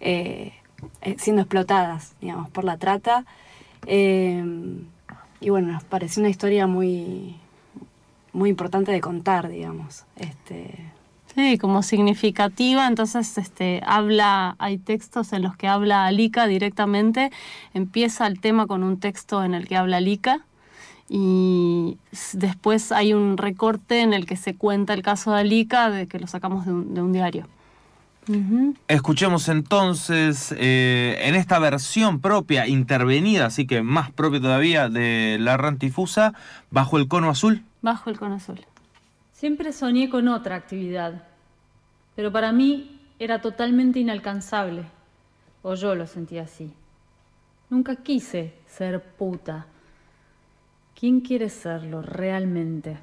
eh, 0.00 0.52
eh, 1.00 1.16
siendo 1.18 1.42
explotadas, 1.42 2.14
digamos, 2.20 2.50
por 2.50 2.64
la 2.64 2.76
trata. 2.76 3.24
Eh, 3.86 4.44
y 5.40 5.50
bueno, 5.50 5.72
nos 5.72 5.84
pareció 5.84 6.20
una 6.20 6.30
historia 6.30 6.66
muy, 6.66 7.36
muy 8.32 8.50
importante 8.50 8.92
de 8.92 9.00
contar, 9.00 9.48
digamos. 9.48 10.04
Este, 10.16 10.74
Sí, 11.36 11.58
como 11.58 11.82
significativa, 11.82 12.86
entonces 12.86 13.36
este, 13.36 13.82
habla, 13.86 14.56
hay 14.58 14.78
textos 14.78 15.34
en 15.34 15.42
los 15.42 15.54
que 15.54 15.68
habla 15.68 16.06
Alika 16.06 16.46
directamente, 16.46 17.30
empieza 17.74 18.26
el 18.26 18.40
tema 18.40 18.66
con 18.66 18.82
un 18.82 18.98
texto 18.98 19.44
en 19.44 19.52
el 19.52 19.68
que 19.68 19.76
habla 19.76 19.98
Alika 19.98 20.46
y 21.10 21.98
después 22.32 22.90
hay 22.90 23.12
un 23.12 23.36
recorte 23.36 24.00
en 24.00 24.14
el 24.14 24.24
que 24.24 24.36
se 24.36 24.54
cuenta 24.54 24.94
el 24.94 25.02
caso 25.02 25.30
de 25.32 25.40
Alika, 25.40 25.90
de 25.90 26.06
que 26.06 26.18
lo 26.18 26.26
sacamos 26.26 26.64
de 26.64 26.72
un, 26.72 27.12
diario. 27.12 27.46
Escuchemos 28.88 29.50
entonces 29.50 30.54
eh, 30.56 31.18
en 31.20 31.34
esta 31.34 31.58
versión 31.58 32.20
propia, 32.20 32.66
intervenida, 32.66 33.44
así 33.44 33.66
que 33.66 33.82
más 33.82 34.10
propia 34.10 34.40
todavía, 34.40 34.88
de 34.88 35.36
la 35.38 35.58
rantifusa, 35.58 36.32
Bajo 36.70 36.96
el 36.96 37.08
cono 37.08 37.28
azul. 37.28 37.62
Bajo 37.82 38.08
el 38.08 38.18
cono 38.18 38.36
azul. 38.36 38.58
Siempre 39.36 39.74
soñé 39.74 40.08
con 40.08 40.28
otra 40.28 40.56
actividad, 40.56 41.24
pero 42.14 42.32
para 42.32 42.52
mí 42.52 43.02
era 43.18 43.42
totalmente 43.42 43.98
inalcanzable, 43.98 44.86
o 45.62 45.74
yo 45.74 45.94
lo 45.94 46.06
sentía 46.06 46.44
así. 46.44 46.72
Nunca 47.68 47.96
quise 47.96 48.54
ser 48.66 49.02
puta. 49.02 49.66
¿Quién 50.98 51.20
quiere 51.20 51.50
serlo 51.50 52.00
realmente? 52.00 52.96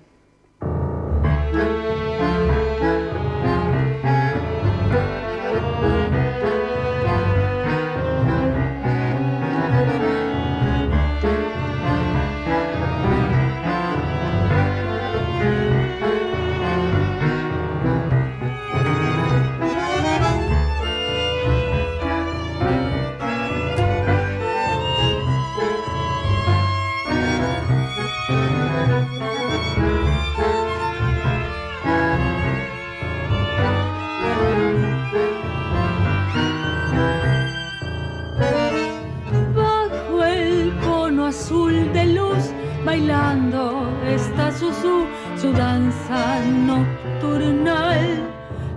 Su, 44.81 45.51
danza 45.53 46.40
nocturnal. 46.66 48.29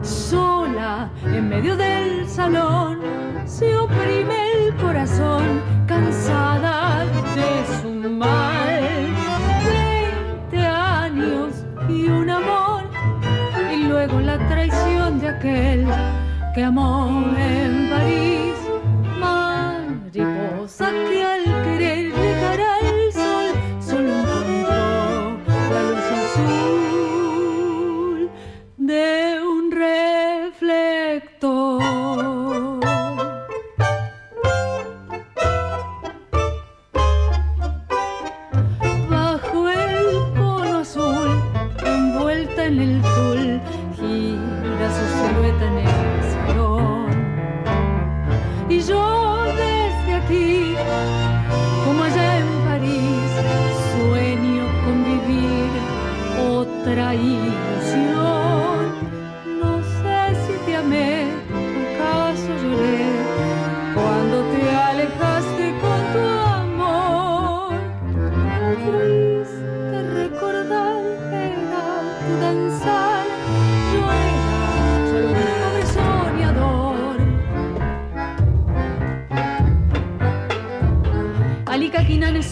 Sola 0.02 1.10
en 1.24 1.48
medio 1.48 1.76
del 1.76 2.28
salón 2.28 3.00
se 3.44 3.76
oprime 3.76 4.52
el 4.52 4.74
corazón, 4.76 5.60
cansada 5.86 7.04
de 7.34 7.80
su 7.80 7.88
mal. 8.10 8.35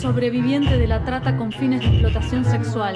Sobreviviente 0.05 0.77
de 0.77 0.87
la 0.87 1.03
trata 1.03 1.35
con 1.39 1.51
fines 1.51 1.81
de 1.81 1.87
explotación 1.87 2.45
sexual. 2.45 2.95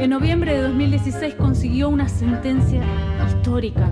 En 0.00 0.10
noviembre 0.10 0.52
de 0.52 0.62
2016 0.62 1.36
consiguió 1.36 1.88
una 1.88 2.08
sentencia 2.08 2.82
histórica. 3.24 3.88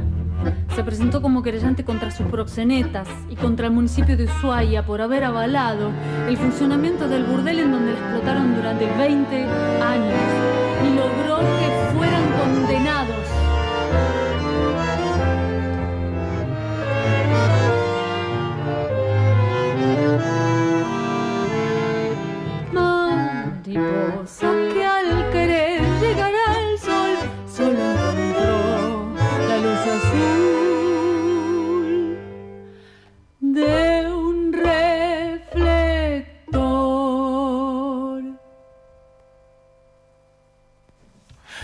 Se 0.75 0.83
presentó 0.83 1.23
como 1.23 1.45
querellante 1.45 1.85
contra 1.85 2.11
sus 2.11 2.27
proxenetas 2.27 3.07
y 3.29 3.37
contra 3.37 3.69
el 3.69 3.73
municipio 3.73 4.17
de 4.17 4.25
Ushuaia 4.25 4.85
por 4.85 5.01
haber 5.01 5.23
avalado 5.23 5.93
el 6.29 6.37
funcionamiento 6.37 7.07
del 7.07 7.23
burdel 7.23 7.61
en 7.61 7.71
donde 7.71 7.93
la 7.93 7.99
explotaron 8.01 8.57
durante 8.57 8.87
20 8.87 9.45
años 9.81 10.50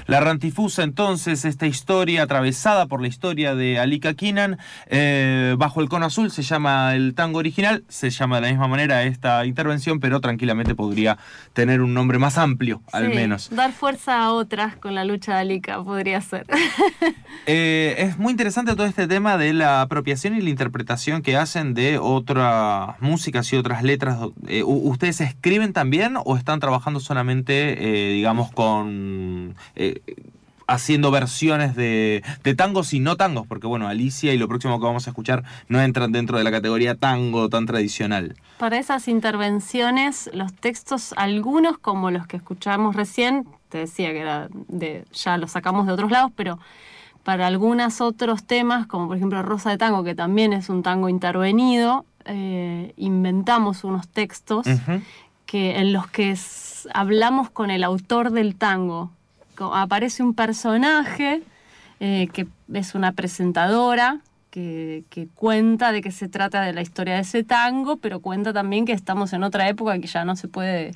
La 0.06 0.20
rantifusa 0.20 0.84
entonces, 0.84 1.44
esta 1.44 1.66
historia 1.66 2.22
atravesada 2.22 2.86
por 2.86 3.00
la 3.00 3.08
historia 3.08 3.56
de 3.56 3.80
Alika 3.80 4.14
Kinan, 4.14 4.56
eh, 4.86 5.56
bajo 5.58 5.80
el 5.80 5.88
cono 5.88 6.06
azul 6.06 6.30
se 6.30 6.42
llama 6.42 6.94
el 6.94 7.14
tango 7.14 7.40
original, 7.40 7.84
se 7.88 8.10
llama 8.10 8.36
de 8.36 8.42
la 8.42 8.48
misma 8.48 8.68
manera 8.68 9.02
esta 9.02 9.44
intervención, 9.44 9.98
pero 9.98 10.20
tranquilamente 10.20 10.76
podría 10.76 11.18
tener 11.54 11.82
un 11.82 11.92
nombre 11.92 12.20
más 12.20 12.38
amplio, 12.38 12.82
al 12.92 13.08
menos. 13.08 13.50
Dar 13.50 13.72
fuerza 13.72 14.22
a 14.22 14.32
otras 14.32 14.76
con 14.76 14.94
la 14.94 15.04
lucha 15.04 15.34
de 15.34 15.40
Alika 15.40 15.82
podría 15.82 16.20
ser. 16.20 16.46
Eh, 17.48 17.94
es 17.98 18.18
muy 18.18 18.32
interesante 18.32 18.74
todo 18.74 18.86
este 18.86 19.06
tema 19.06 19.36
de 19.36 19.52
la 19.52 19.80
apropiación 19.80 20.34
y 20.34 20.40
la 20.40 20.50
interpretación 20.50 21.22
que 21.22 21.36
hacen 21.36 21.74
de 21.74 21.96
otras 21.96 23.00
músicas 23.00 23.52
y 23.52 23.56
otras 23.56 23.84
letras. 23.84 24.18
Eh, 24.48 24.64
¿Ustedes 24.64 25.20
escriben 25.20 25.72
también 25.72 26.16
o 26.24 26.36
están 26.36 26.58
trabajando 26.58 26.98
solamente, 26.98 27.76
digamos, 27.76 28.50
con 28.50 29.54
haciendo 30.66 31.10
versiones 31.10 31.76
de, 31.76 32.22
tangos 32.56 32.92
y 32.92 33.00
no 33.00 33.16
tangos, 33.16 33.46
porque 33.46 33.66
bueno, 33.66 33.88
Alicia 33.88 34.34
y 34.34 34.38
lo 34.38 34.48
próximo 34.48 34.78
que 34.80 34.86
vamos 34.86 35.06
a 35.06 35.10
escuchar 35.10 35.44
no 35.68 35.80
entran 35.80 36.12
dentro 36.12 36.38
de 36.38 36.44
la 36.44 36.50
categoría 36.50 36.94
tango 36.96 37.48
tan 37.48 37.66
tradicional. 37.66 38.34
Para 38.58 38.78
esas 38.78 39.08
intervenciones, 39.08 40.30
los 40.32 40.52
textos, 40.54 41.14
algunos 41.16 41.78
como 41.78 42.10
los 42.10 42.26
que 42.26 42.36
escuchamos 42.36 42.96
recién, 42.96 43.46
te 43.68 43.78
decía 43.78 44.12
que 44.12 44.20
era 44.20 44.48
de, 44.68 45.04
ya 45.12 45.36
los 45.36 45.52
sacamos 45.52 45.86
de 45.86 45.92
otros 45.92 46.10
lados, 46.10 46.32
pero 46.34 46.58
para 47.22 47.46
algunos 47.46 48.00
otros 48.00 48.44
temas, 48.44 48.86
como 48.86 49.08
por 49.08 49.16
ejemplo 49.16 49.42
Rosa 49.42 49.70
de 49.70 49.78
Tango, 49.78 50.04
que 50.04 50.14
también 50.14 50.52
es 50.52 50.68
un 50.68 50.82
tango 50.82 51.08
intervenido, 51.08 52.04
eh, 52.24 52.92
inventamos 52.96 53.84
unos 53.84 54.08
textos 54.08 54.66
que, 55.44 55.78
en 55.78 55.92
los 55.92 56.08
que 56.08 56.36
hablamos 56.92 57.50
con 57.50 57.70
el 57.70 57.84
autor 57.84 58.30
del 58.30 58.56
tango. 58.56 59.10
Aparece 59.58 60.22
un 60.22 60.34
personaje 60.34 61.42
eh, 62.00 62.28
que 62.32 62.46
es 62.72 62.94
una 62.94 63.12
presentadora 63.12 64.20
que, 64.50 65.28
cuenta 65.34 65.92
de 65.92 66.00
qué 66.00 66.10
se 66.10 66.28
trata 66.28 66.62
de 66.62 66.72
la 66.72 66.80
historia 66.80 67.16
de 67.16 67.20
ese 67.20 67.44
tango, 67.44 67.98
pero 67.98 68.20
cuenta 68.20 68.54
también 68.54 68.86
que 68.86 68.92
estamos 68.92 69.34
en 69.34 69.42
otra 69.42 69.68
época 69.68 69.98
que 69.98 70.06
ya 70.06 70.24
no 70.24 70.34
se 70.34 70.48
puede 70.48 70.92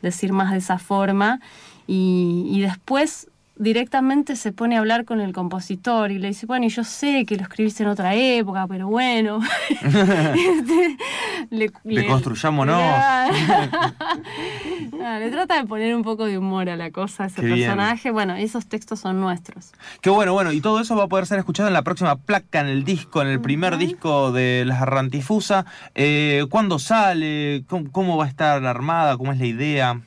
decir 0.00 0.32
más 0.32 0.50
de 0.52 0.58
esa 0.58 0.78
forma. 0.78 1.40
Y 1.86 2.58
después 2.62 3.28
directamente 3.62 4.36
se 4.36 4.52
pone 4.52 4.76
a 4.76 4.80
hablar 4.80 5.04
con 5.04 5.20
el 5.20 5.32
compositor 5.32 6.10
y 6.10 6.18
le 6.18 6.28
dice, 6.28 6.46
bueno, 6.46 6.66
y 6.66 6.68
yo 6.68 6.84
sé 6.84 7.24
que 7.24 7.36
lo 7.36 7.42
escribiste 7.42 7.84
en 7.84 7.88
otra 7.88 8.14
época, 8.14 8.66
pero 8.66 8.88
bueno. 8.88 9.40
le, 11.50 12.06
construyámonos. 12.06 12.82
le 14.92 15.30
trata 15.30 15.56
de 15.56 15.66
poner 15.66 15.94
un 15.94 16.02
poco 16.02 16.26
de 16.26 16.38
humor 16.38 16.68
a 16.68 16.76
la 16.76 16.90
cosa, 16.90 17.24
a 17.24 17.26
ese 17.28 17.40
personaje. 17.40 18.10
Bueno, 18.10 18.34
esos 18.34 18.66
textos 18.66 19.00
son 19.00 19.20
nuestros. 19.20 19.72
Qué 20.00 20.10
bueno, 20.10 20.32
bueno, 20.32 20.52
y 20.52 20.60
todo 20.60 20.80
eso 20.80 20.96
va 20.96 21.04
a 21.04 21.08
poder 21.08 21.26
ser 21.26 21.38
escuchado 21.38 21.68
en 21.68 21.74
la 21.74 21.82
próxima 21.82 22.16
placa, 22.16 22.60
en 22.60 22.66
el 22.66 22.84
disco, 22.84 23.22
en 23.22 23.28
el 23.28 23.40
primer 23.40 23.78
disco 23.78 24.32
de 24.32 24.64
La 24.66 24.84
Rantifusa. 24.84 25.64
Eh, 25.94 26.44
¿Cuándo 26.50 26.78
sale? 26.78 27.64
¿Cómo 27.68 28.16
va 28.16 28.24
a 28.24 28.28
estar 28.28 28.64
armada? 28.66 29.16
¿Cómo 29.16 29.32
es 29.32 29.38
la 29.38 29.46
idea? 29.46 30.00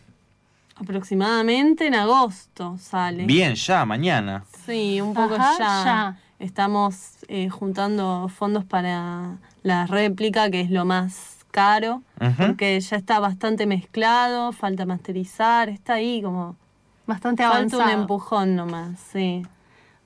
Aproximadamente 0.75 1.87
en 1.87 1.95
agosto 1.95 2.77
sale. 2.77 3.25
Bien, 3.25 3.55
ya, 3.55 3.85
mañana. 3.85 4.43
Sí, 4.65 4.99
un 4.99 5.13
poco 5.13 5.37
ya. 5.37 6.17
Estamos 6.37 7.17
eh, 7.29 7.49
juntando 7.49 8.27
fondos 8.27 8.65
para 8.65 9.37
la 9.63 9.87
réplica, 9.87 10.51
que 10.51 10.61
es 10.61 10.69
lo 10.69 10.83
más 10.83 11.35
caro, 11.51 12.01
porque 12.37 12.77
ya 12.81 12.97
está 12.97 13.19
bastante 13.19 13.65
mezclado, 13.65 14.51
falta 14.51 14.85
masterizar, 14.85 15.69
está 15.69 15.93
ahí 15.93 16.21
como 16.21 16.57
bastante 17.07 17.43
avanzado. 17.43 17.81
Falta 17.81 17.95
un 17.95 18.01
empujón 18.01 18.55
nomás, 18.57 18.99
sí. 18.99 19.43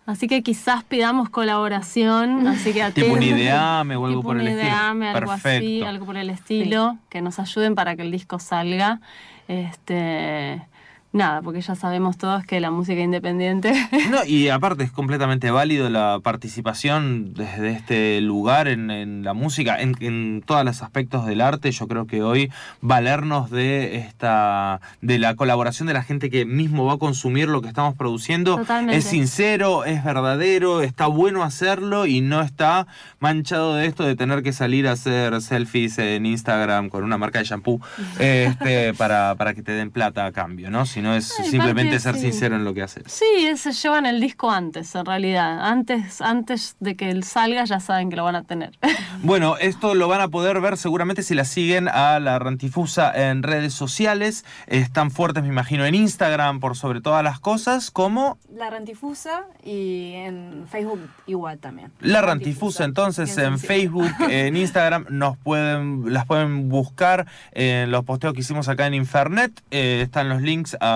Así 0.06 0.28
que 0.28 0.44
quizás 0.44 0.84
pidamos 0.84 1.30
colaboración, 1.30 2.48
así 2.48 2.74
que 2.74 2.84
Tipo 2.92 3.14
un 3.14 3.24
ideame 3.24 3.96
o 3.96 4.06
algo 4.06 4.22
por 4.22 4.40
el 4.40 4.48
estilo. 4.48 5.08
algo 5.08 5.32
así, 5.32 5.82
algo 5.82 6.06
por 6.06 6.18
el 6.18 6.30
estilo, 6.30 6.98
que 7.10 7.22
nos 7.22 7.40
ayuden 7.40 7.74
para 7.74 7.96
que 7.96 8.04
el 8.04 8.12
disco 8.12 8.38
salga. 8.38 9.02
Este, 9.50 10.68
nada, 11.12 11.42
porque 11.42 11.62
ya 11.62 11.76
sabemos 11.76 12.18
todos 12.18 12.46
que 12.46 12.60
la 12.60 12.72
música 12.72 13.02
independiente. 13.02 13.74
No, 14.10 14.26
y 14.26 14.50
aparte 14.50 14.84
es 14.84 14.92
completamente 14.92 15.52
válido 15.52 15.90
la 15.90 16.20
participación 16.24 17.34
desde 17.36 17.72
este 17.72 18.22
lugar 18.22 18.68
en, 18.68 19.24
la 19.24 19.34
música, 19.34 19.80
en, 19.80 19.96
en, 20.00 20.42
todos 20.44 20.66
los 20.66 20.82
aspectos 20.82 21.28
del 21.28 21.42
arte. 21.42 21.72
Yo 21.72 21.88
creo 21.88 22.08
que 22.08 22.24
hoy 22.24 22.52
valernos 22.82 23.52
de 23.52 23.98
esta 23.98 24.82
de 25.02 25.20
la 25.20 25.36
colaboración 25.36 25.88
de 25.88 25.94
la 25.94 26.02
gente 26.02 26.30
que 26.30 26.46
mismo 26.46 26.86
va 26.86 26.94
a 26.94 26.98
consumir 26.98 27.50
lo 27.50 27.62
que 27.62 27.68
estamos 27.68 27.96
produciendo 27.96 28.60
es 28.90 29.04
sincero, 29.04 29.86
es 29.86 30.04
verdadero, 30.04 30.82
está 30.82 31.08
bueno 31.08 31.44
hacerlo 31.44 32.06
y 32.06 32.22
no 32.22 32.42
está 32.42 32.88
manchado 33.20 33.76
de 33.76 33.86
esto 33.86 34.04
de 34.04 34.16
tener 34.16 34.42
que 34.44 34.54
salir 34.54 34.88
a 34.88 34.94
hacer 34.94 35.40
selfies 35.42 35.98
en 36.00 36.26
Instagram 36.26 36.90
con 36.90 37.04
una 37.04 37.18
marca 37.18 37.40
de 37.40 37.46
shampoo 37.46 37.80
este, 38.20 38.94
para, 38.96 39.36
para 39.36 39.54
que 39.54 39.62
te 39.62 39.72
den 39.74 39.92
plata 39.92 40.26
a 40.26 40.32
cambio, 40.32 40.70
¿no? 40.70 40.86
No 41.02 41.16
es 41.16 41.28
simplemente 41.28 42.00
ser 42.00 42.16
sincero 42.16 42.56
en 42.56 42.64
lo 42.64 42.74
que 42.74 42.84
hace. 42.84 43.02
Sí, 43.06 43.26
se 43.56 43.72
llevan 43.72 44.06
el 44.06 44.20
disco 44.20 44.50
antes, 44.50 44.94
en 44.96 45.06
realidad. 45.06 45.66
Antes, 45.66 46.22
antes 46.22 46.76
de 46.80 46.96
que 46.96 47.10
él 47.10 47.24
salga 47.24 47.66
ya 47.66 47.80
saben 47.80 48.10
que 48.10 48.16
lo 48.16 48.24
van 48.24 48.36
a 48.36 48.44
tener. 48.44 48.72
Bueno, 49.22 49.58
esto 49.58 49.96
lo 49.96 50.08
van 50.08 50.22
a 50.22 50.30
poder 50.30 50.62
ver 50.62 50.78
seguramente 50.78 51.24
si 51.24 51.36
la 51.36 51.44
siguen 51.44 51.90
a 51.90 52.20
la 52.22 52.40
Rantifusa 52.40 53.12
en 53.14 53.44
redes 53.44 53.74
sociales. 53.74 54.46
Están 54.68 55.12
fuertes, 55.12 55.44
me 55.44 55.50
imagino, 55.50 55.86
en 55.86 55.94
Instagram 55.94 56.62
por 56.62 56.78
sobre 56.78 57.02
todas 57.02 57.22
las 57.22 57.38
cosas, 57.42 57.92
como... 57.92 58.38
La 58.56 58.70
Rantifusa 58.70 59.44
y 59.62 60.14
en 60.14 60.66
Facebook 60.72 61.02
igual 61.28 61.60
también. 61.60 61.92
La 62.00 62.22
Rantifusa, 62.22 62.86
entonces, 62.86 63.38
en 63.38 63.60
Facebook, 63.60 64.10
en 64.30 64.56
Instagram, 64.56 65.06
nos 65.10 65.38
pueden, 65.38 66.14
las 66.14 66.26
pueden 66.26 66.70
buscar 66.70 67.28
en 67.52 67.92
los 67.92 68.06
posteos 68.06 68.34
que 68.34 68.40
hicimos 68.40 68.70
acá 68.70 68.88
en 68.88 68.94
Infernet. 68.94 69.52
Eh, 69.72 70.02
están 70.04 70.30
los 70.30 70.42
links 70.42 70.78
a 70.80 70.89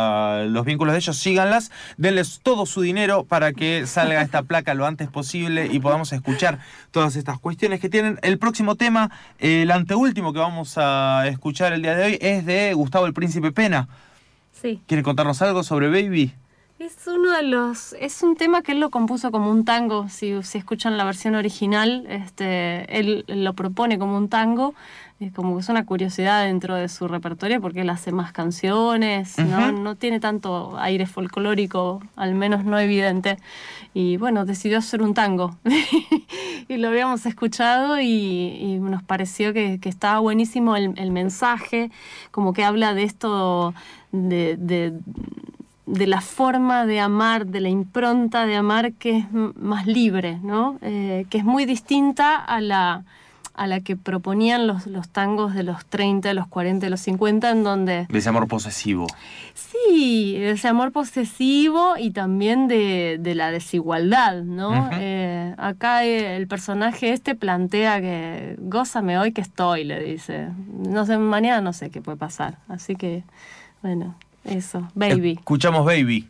los 0.48 0.66
vínculos 0.66 0.94
de 0.94 1.00
ellos, 1.00 1.18
síganlas, 1.18 1.72
denles 1.98 2.40
todo 2.44 2.66
su 2.66 2.82
dinero 2.82 3.24
para 3.24 3.54
que 3.54 3.86
salga 3.88 4.22
esta 4.22 4.44
placa 4.44 4.74
lo 4.74 4.86
antes 4.86 5.08
posible 5.08 5.68
y 5.72 5.80
podamos 5.80 6.14
escuchar 6.14 6.60
todas 6.92 7.16
estas 7.16 7.40
cuestiones 7.40 7.80
que 7.80 7.90
tienen. 7.90 8.20
El 8.22 8.38
próximo 8.38 8.76
tema, 8.76 9.12
el 9.40 9.72
anteúltimo 9.72 10.34
que 10.34 10.40
vamos 10.40 10.78
a 10.78 11.28
escuchar 11.28 11.74
el 11.74 11.82
día 11.82 11.96
de 11.96 12.06
hoy, 12.06 12.18
es 12.22 12.46
de 12.46 12.74
Gustavo 12.74 13.06
el 13.06 13.14
Príncipe 13.14 13.52
Pena. 13.52 13.88
Sí. 14.52 14.82
¿Quiere 14.88 15.04
contarnos 15.04 15.42
algo 15.42 15.64
sobre 15.64 15.90
Baby? 15.90 16.34
Es 16.84 17.08
uno 17.08 17.32
de 17.32 17.44
los. 17.44 17.94
Es 17.94 18.24
un 18.24 18.36
tema 18.36 18.62
que 18.62 18.74
él 18.74 18.82
lo 18.82 18.90
compuso 18.90 19.32
como 19.32 19.50
un 19.50 19.64
tango. 19.64 20.10
Si, 20.10 20.44
si 20.44 20.58
escuchan 20.58 20.98
la 20.98 21.06
versión 21.06 21.34
original, 21.34 22.06
este, 22.10 23.00
él 23.00 23.24
lo 23.30 23.54
propone 23.54 23.98
como 23.98 24.18
un 24.18 24.28
tango. 24.28 24.74
Es 25.22 25.32
como 25.32 25.56
que 25.56 25.62
es 25.62 25.70
una 25.70 25.86
curiosidad 25.86 26.44
dentro 26.44 26.76
de 26.76 26.90
su 26.90 27.08
repertorio 27.08 27.62
porque 27.62 27.82
él 27.82 27.90
hace 27.90 28.12
más 28.12 28.34
canciones, 28.34 29.38
¿no? 29.38 29.72
no 29.72 29.96
tiene 29.96 30.20
tanto 30.20 30.78
aire 30.78 31.06
folclórico, 31.06 32.02
al 32.18 32.36
menos 32.36 32.66
no 32.66 32.78
evidente. 32.78 33.38
Y 33.94 34.18
bueno, 34.18 34.44
decidió 34.44 34.80
hacer 34.80 35.02
un 35.02 35.14
tango. 35.14 35.56
y 36.68 36.76
lo 36.76 36.90
habíamos 36.90 37.26
escuchado 37.26 38.02
y, 38.02 38.78
nos 38.82 39.04
pareció 39.04 39.54
que, 39.54 39.80
estaba 39.86 40.20
buenísimo 40.20 40.76
el, 40.76 41.12
mensaje, 41.12 41.92
como 42.32 42.52
que 42.52 42.66
habla 42.66 42.94
de 42.94 43.04
esto 43.04 43.74
de 44.12 44.58
de 44.58 44.94
la 45.86 46.22
forma 46.22 46.86
de 46.86 47.00
amar, 47.00 47.46
de 47.48 47.62
la 47.62 47.70
impronta 47.70 48.46
de 48.46 48.56
amar 48.56 48.94
que 48.94 49.18
es 49.20 49.26
más 49.32 49.86
libre, 49.86 50.40
¿no? 50.42 50.78
Eh, 50.82 51.26
que 51.30 51.38
es 51.38 51.44
muy 51.44 51.66
distinta 51.66 52.36
a 52.36 52.62
la, 52.62 53.04
a 53.54 53.68
la 53.68 53.82
que 53.82 53.96
proponían 53.96 54.66
los, 54.66 54.88
los 54.88 55.10
tangos 55.10 55.54
de 55.54 55.64
los 55.64 55.86
30, 55.86 56.30
de 56.30 56.34
los 56.34 56.48
40, 56.48 56.86
de 56.86 56.90
los 56.90 57.02
50, 57.02 57.52
en 57.52 57.64
donde... 57.64 58.08
De 58.10 58.18
ese 58.18 58.30
amor 58.30 58.48
posesivo. 58.48 59.08
Sí, 59.54 60.36
de 60.40 60.52
ese 60.52 60.68
amor 60.68 60.92
posesivo 60.92 61.96
y 61.98 62.12
también 62.12 62.68
de, 62.68 63.20
la 63.36 63.52
desigualdad, 63.52 64.42
¿no? 64.42 64.90
Eh, 64.94 65.54
acá 65.58 66.04
el 66.04 66.48
personaje 66.48 67.12
este 67.12 67.36
plantea 67.36 68.02
que 68.02 68.56
gózame 68.60 69.18
hoy 69.20 69.34
que 69.34 69.42
estoy, 69.42 69.84
le 69.84 70.04
dice. 70.04 70.48
No 70.68 71.06
sé, 71.06 71.18
mañana 71.18 71.62
no 71.62 71.74
sé 71.74 71.90
qué 71.90 72.02
puede 72.02 72.18
pasar. 72.18 72.58
Así 72.68 72.96
que, 72.96 73.24
bueno, 73.82 74.16
eso, 74.46 74.88
Baby. 74.94 75.34
Escuchamos 75.40 75.86
Baby. 75.86 76.28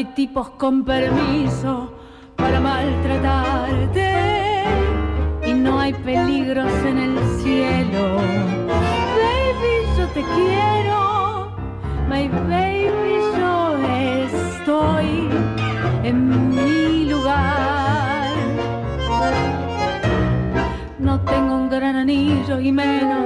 Hay 0.00 0.06
tipos 0.14 0.48
con 0.56 0.82
permiso 0.82 1.92
para 2.34 2.58
maltratarte 2.58 4.14
y 5.46 5.52
no 5.52 5.78
hay 5.78 5.92
peligros 5.92 6.72
en 6.86 6.96
el 6.96 7.18
cielo. 7.42 8.16
Baby, 9.20 9.74
yo 9.98 10.06
te 10.16 10.22
quiero, 10.22 11.54
my 12.08 12.28
baby. 12.48 12.80
Estoy 14.32 15.28
en 16.02 16.48
mi 16.48 17.10
lugar. 17.10 18.30
No 20.98 21.20
tengo 21.20 21.56
un 21.56 21.68
gran 21.68 21.96
anillo 21.96 22.58
y 22.58 22.72
menos 22.72 23.19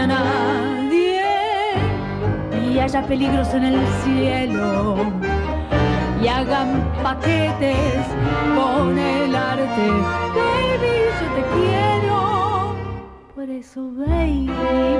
a 0.00 0.06
nadie 0.06 1.22
y 2.70 2.78
haya 2.78 3.02
peligros 3.06 3.52
en 3.54 3.64
el 3.64 3.86
cielo 4.02 4.96
y 6.22 6.28
hagan 6.28 6.82
paquetes 7.02 8.06
con 8.56 8.98
el 8.98 9.34
arte. 9.34 9.86
Baby, 10.36 10.94
yo 11.20 11.26
te 11.36 11.42
quiero. 11.54 12.74
Por 13.34 13.50
eso, 13.50 13.90
baby. 13.92 14.99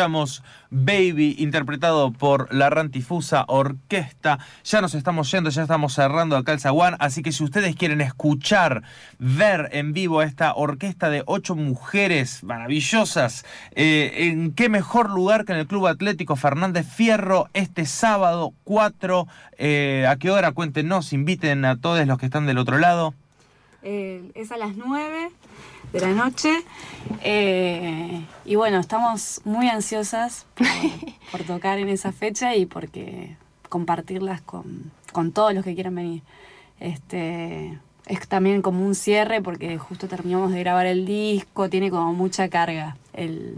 Escuchamos 0.00 0.42
Baby, 0.70 1.34
interpretado 1.40 2.10
por 2.10 2.54
la 2.54 2.70
Rantifusa 2.70 3.44
Orquesta. 3.48 4.38
Ya 4.64 4.80
nos 4.80 4.94
estamos 4.94 5.30
yendo, 5.30 5.50
ya 5.50 5.60
estamos 5.60 5.92
cerrando 5.92 6.38
acá 6.38 6.52
el 6.52 6.60
Zaguán, 6.60 6.96
así 7.00 7.22
que 7.22 7.32
si 7.32 7.44
ustedes 7.44 7.76
quieren 7.76 8.00
escuchar, 8.00 8.82
ver 9.18 9.68
en 9.72 9.92
vivo 9.92 10.22
esta 10.22 10.54
orquesta 10.54 11.10
de 11.10 11.22
ocho 11.26 11.54
mujeres 11.54 12.42
maravillosas, 12.44 13.44
eh, 13.72 14.30
¿en 14.30 14.54
qué 14.54 14.70
mejor 14.70 15.10
lugar 15.10 15.44
que 15.44 15.52
en 15.52 15.58
el 15.58 15.66
Club 15.66 15.86
Atlético 15.86 16.34
Fernández 16.34 16.86
Fierro 16.86 17.50
este 17.52 17.84
sábado 17.84 18.54
4? 18.64 19.26
Eh, 19.58 20.06
¿A 20.08 20.16
qué 20.16 20.30
hora? 20.30 20.52
Cuéntenos, 20.52 21.12
inviten 21.12 21.66
a 21.66 21.78
todos 21.78 22.06
los 22.06 22.16
que 22.16 22.24
están 22.24 22.46
del 22.46 22.56
otro 22.56 22.78
lado. 22.78 23.12
Eh, 23.82 24.30
es 24.34 24.50
a 24.50 24.56
las 24.56 24.76
9 24.76 25.30
de 25.92 26.00
la 26.00 26.12
noche. 26.12 26.50
Eh, 27.22 28.24
y 28.44 28.54
bueno, 28.56 28.78
estamos 28.78 29.40
muy 29.44 29.68
ansiosas 29.68 30.46
por, 31.32 31.42
tocar 31.44 31.78
en 31.78 31.88
esa 31.88 32.12
fecha 32.12 32.54
y 32.56 32.66
porque 32.66 33.36
compartirlas 33.68 34.40
con, 34.42 34.90
con, 35.12 35.32
todos 35.32 35.54
los 35.54 35.64
que 35.64 35.74
quieran 35.74 35.94
venir. 35.94 36.22
Este, 36.78 37.78
es 38.06 38.28
también 38.28 38.62
como 38.62 38.84
un 38.84 38.94
cierre 38.94 39.40
porque 39.42 39.78
justo 39.78 40.08
terminamos 40.08 40.52
de 40.52 40.60
grabar 40.60 40.86
el 40.86 41.06
disco, 41.06 41.68
tiene 41.68 41.90
como 41.90 42.12
mucha 42.12 42.48
carga 42.48 42.96
el, 43.12 43.56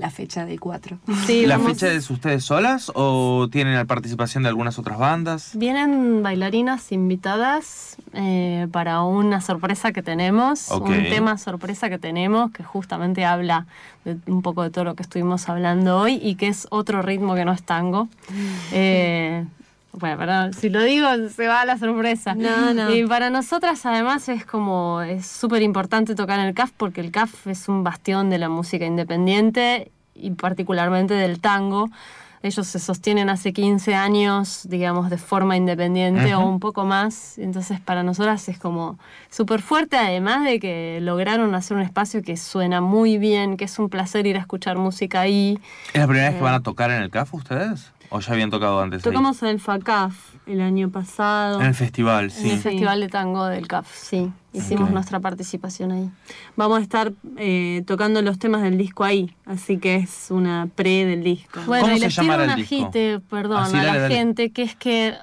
la 0.00 0.10
fecha 0.10 0.46
de 0.46 0.58
cuatro. 0.58 0.98
¿La 1.28 1.58
fecha 1.58 1.92
es 1.92 2.10
ustedes 2.10 2.44
solas 2.44 2.90
o 2.94 3.48
tienen 3.52 3.74
la 3.74 3.84
participación 3.84 4.42
de 4.42 4.48
algunas 4.48 4.78
otras 4.78 4.98
bandas? 4.98 5.50
Vienen 5.54 6.22
bailarinas 6.22 6.90
invitadas 6.90 7.96
eh, 8.14 8.66
para 8.72 9.02
una 9.02 9.40
sorpresa 9.40 9.92
que 9.92 10.02
tenemos, 10.02 10.70
un 10.70 11.04
tema 11.08 11.36
sorpresa 11.36 11.90
que 11.90 11.98
tenemos 11.98 12.50
que 12.50 12.64
justamente 12.64 13.24
habla 13.24 13.66
de 14.04 14.16
un 14.26 14.40
poco 14.40 14.62
de 14.62 14.70
todo 14.70 14.84
lo 14.84 14.94
que 14.94 15.02
estuvimos 15.02 15.48
hablando 15.48 15.98
hoy 15.98 16.18
y 16.22 16.36
que 16.36 16.48
es 16.48 16.66
otro 16.70 17.02
ritmo 17.02 17.34
que 17.34 17.44
no 17.44 17.52
es 17.52 17.62
tango. 17.62 18.08
Eh, 18.72 19.44
bueno, 19.92 20.18
perdón, 20.18 20.52
si 20.52 20.68
lo 20.68 20.82
digo 20.82 21.08
se 21.34 21.46
va 21.46 21.62
a 21.62 21.64
la 21.66 21.76
sorpresa. 21.78 22.34
No, 22.34 22.72
no. 22.72 22.94
Y 22.94 23.06
para 23.06 23.30
nosotras 23.30 23.84
además 23.86 24.28
es 24.28 24.44
como, 24.46 25.02
es 25.02 25.26
súper 25.26 25.62
importante 25.62 26.14
tocar 26.14 26.38
en 26.38 26.46
el 26.46 26.54
CAF 26.54 26.70
porque 26.76 27.00
el 27.00 27.10
CAF 27.10 27.46
es 27.46 27.68
un 27.68 27.82
bastión 27.82 28.30
de 28.30 28.38
la 28.38 28.48
música 28.48 28.86
independiente 28.86 29.90
y 30.14 30.30
particularmente 30.32 31.14
del 31.14 31.40
tango. 31.40 31.90
Ellos 32.42 32.66
se 32.66 32.78
sostienen 32.78 33.28
hace 33.28 33.52
15 33.52 33.94
años, 33.94 34.66
digamos, 34.66 35.10
de 35.10 35.18
forma 35.18 35.58
independiente 35.58 36.34
o 36.34 36.40
un 36.40 36.58
poco 36.58 36.86
más. 36.86 37.36
Entonces, 37.36 37.80
para 37.80 38.02
nosotras 38.02 38.48
es 38.48 38.58
como 38.58 38.98
súper 39.28 39.60
fuerte, 39.60 39.98
además 39.98 40.44
de 40.44 40.58
que 40.58 41.00
lograron 41.02 41.54
hacer 41.54 41.76
un 41.76 41.82
espacio 41.82 42.22
que 42.22 42.38
suena 42.38 42.80
muy 42.80 43.18
bien, 43.18 43.58
que 43.58 43.66
es 43.66 43.78
un 43.78 43.90
placer 43.90 44.26
ir 44.26 44.38
a 44.38 44.40
escuchar 44.40 44.78
música 44.78 45.20
ahí. 45.20 45.58
¿Es 45.92 46.00
la 46.00 46.06
primera 46.06 46.30
vez 46.30 46.38
que 46.38 46.42
van 46.42 46.54
a 46.54 46.62
tocar 46.62 46.90
en 46.90 47.02
el 47.02 47.10
CAF 47.10 47.34
ustedes? 47.34 47.92
¿O 48.10 48.18
ya 48.20 48.32
habían 48.32 48.50
tocado 48.50 48.80
antes? 48.80 49.02
Tocamos 49.02 49.40
en 49.42 49.48
el 49.48 49.60
FACAF 49.60 50.14
el 50.46 50.60
año 50.60 50.90
pasado. 50.90 51.60
En 51.60 51.68
el 51.68 51.74
festival, 51.74 52.32
sí. 52.32 52.46
En 52.48 52.56
el 52.56 52.60
Festival 52.60 53.00
de 53.00 53.08
Tango 53.08 53.46
del 53.46 53.68
CAF, 53.68 53.88
sí. 53.94 54.32
Hicimos 54.52 54.90
nuestra 54.90 55.20
participación 55.20 55.92
ahí. 55.92 56.10
Vamos 56.56 56.80
a 56.80 56.82
estar 56.82 57.12
eh, 57.36 57.84
tocando 57.86 58.20
los 58.20 58.40
temas 58.40 58.62
del 58.62 58.76
disco 58.76 59.04
ahí, 59.04 59.36
así 59.46 59.78
que 59.78 59.94
es 59.96 60.26
una 60.30 60.68
pre 60.74 61.04
del 61.04 61.22
disco. 61.22 61.60
Bueno, 61.66 61.84
¿Cómo 61.84 61.96
y 61.96 62.00
les 62.00 62.18
quiero 62.18 62.42
un 62.42 62.50
agite, 62.50 63.20
perdón, 63.20 63.76
a 63.76 63.82
la 63.84 64.08
gente, 64.08 64.50
que 64.50 64.62
es 64.62 64.74
que 64.74 65.14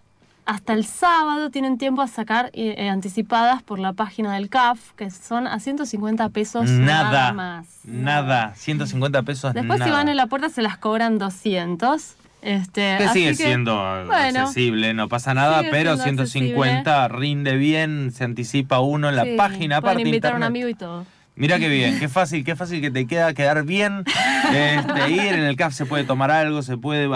hasta 0.45 0.71
el 0.71 0.85
sábado 0.85 1.49
tienen 1.49 1.77
tiempo 1.77 2.01
a 2.01 2.07
sacar 2.07 2.51
eh, 2.53 2.87
anticipadas 2.87 3.63
por 3.63 3.79
la 3.79 3.91
página 3.91 4.33
del 4.35 4.47
CAF, 4.47 4.93
que 4.93 5.11
son 5.11 5.45
a 5.45 5.59
150 5.59 6.29
pesos 6.29 6.69
nada, 6.69 7.33
más. 7.33 7.67
Nada, 7.83 8.53
150 8.55 9.23
pesos 9.23 9.53
Después 9.53 9.83
si 9.83 9.89
van 9.89 10.07
en 10.07 10.15
la 10.15 10.27
puerta 10.27 10.47
se 10.47 10.61
las 10.61 10.77
cobran 10.77 11.17
200 11.17 12.15
Este, 12.41 12.97
que 12.99 13.09
sigue 13.09 13.35
siendo 13.35 13.79
accesible, 13.79 14.93
no 14.93 15.09
pasa 15.09 15.33
nada, 15.33 15.63
pero 15.71 15.97
150 15.97 17.07
rinde 17.07 17.57
bien, 17.57 18.11
se 18.11 18.23
anticipa 18.23 18.79
uno 18.79 19.09
en 19.09 19.15
la 19.15 19.25
página. 19.35 19.81
Pueden 19.81 20.01
invitar 20.01 20.33
a 20.33 20.35
un 20.37 20.43
amigo 20.43 20.67
y 20.67 20.75
todo. 20.75 21.05
Mira 21.37 21.59
qué 21.59 21.69
bien, 21.69 21.99
qué 21.99 22.09
fácil, 22.09 22.43
qué 22.43 22.55
fácil 22.55 22.81
que 22.81 22.89
te 22.89 23.05
queda 23.05 23.33
quedar 23.33 23.63
bien. 23.63 24.03
Este, 24.47 25.11
ir 25.11 25.33
en 25.33 25.43
el 25.43 25.57
CAF 25.57 25.73
se 25.73 25.85
puede 25.85 26.05
tomar 26.05 26.31
algo, 26.31 26.61
se 26.61 26.77
puede. 26.77 27.09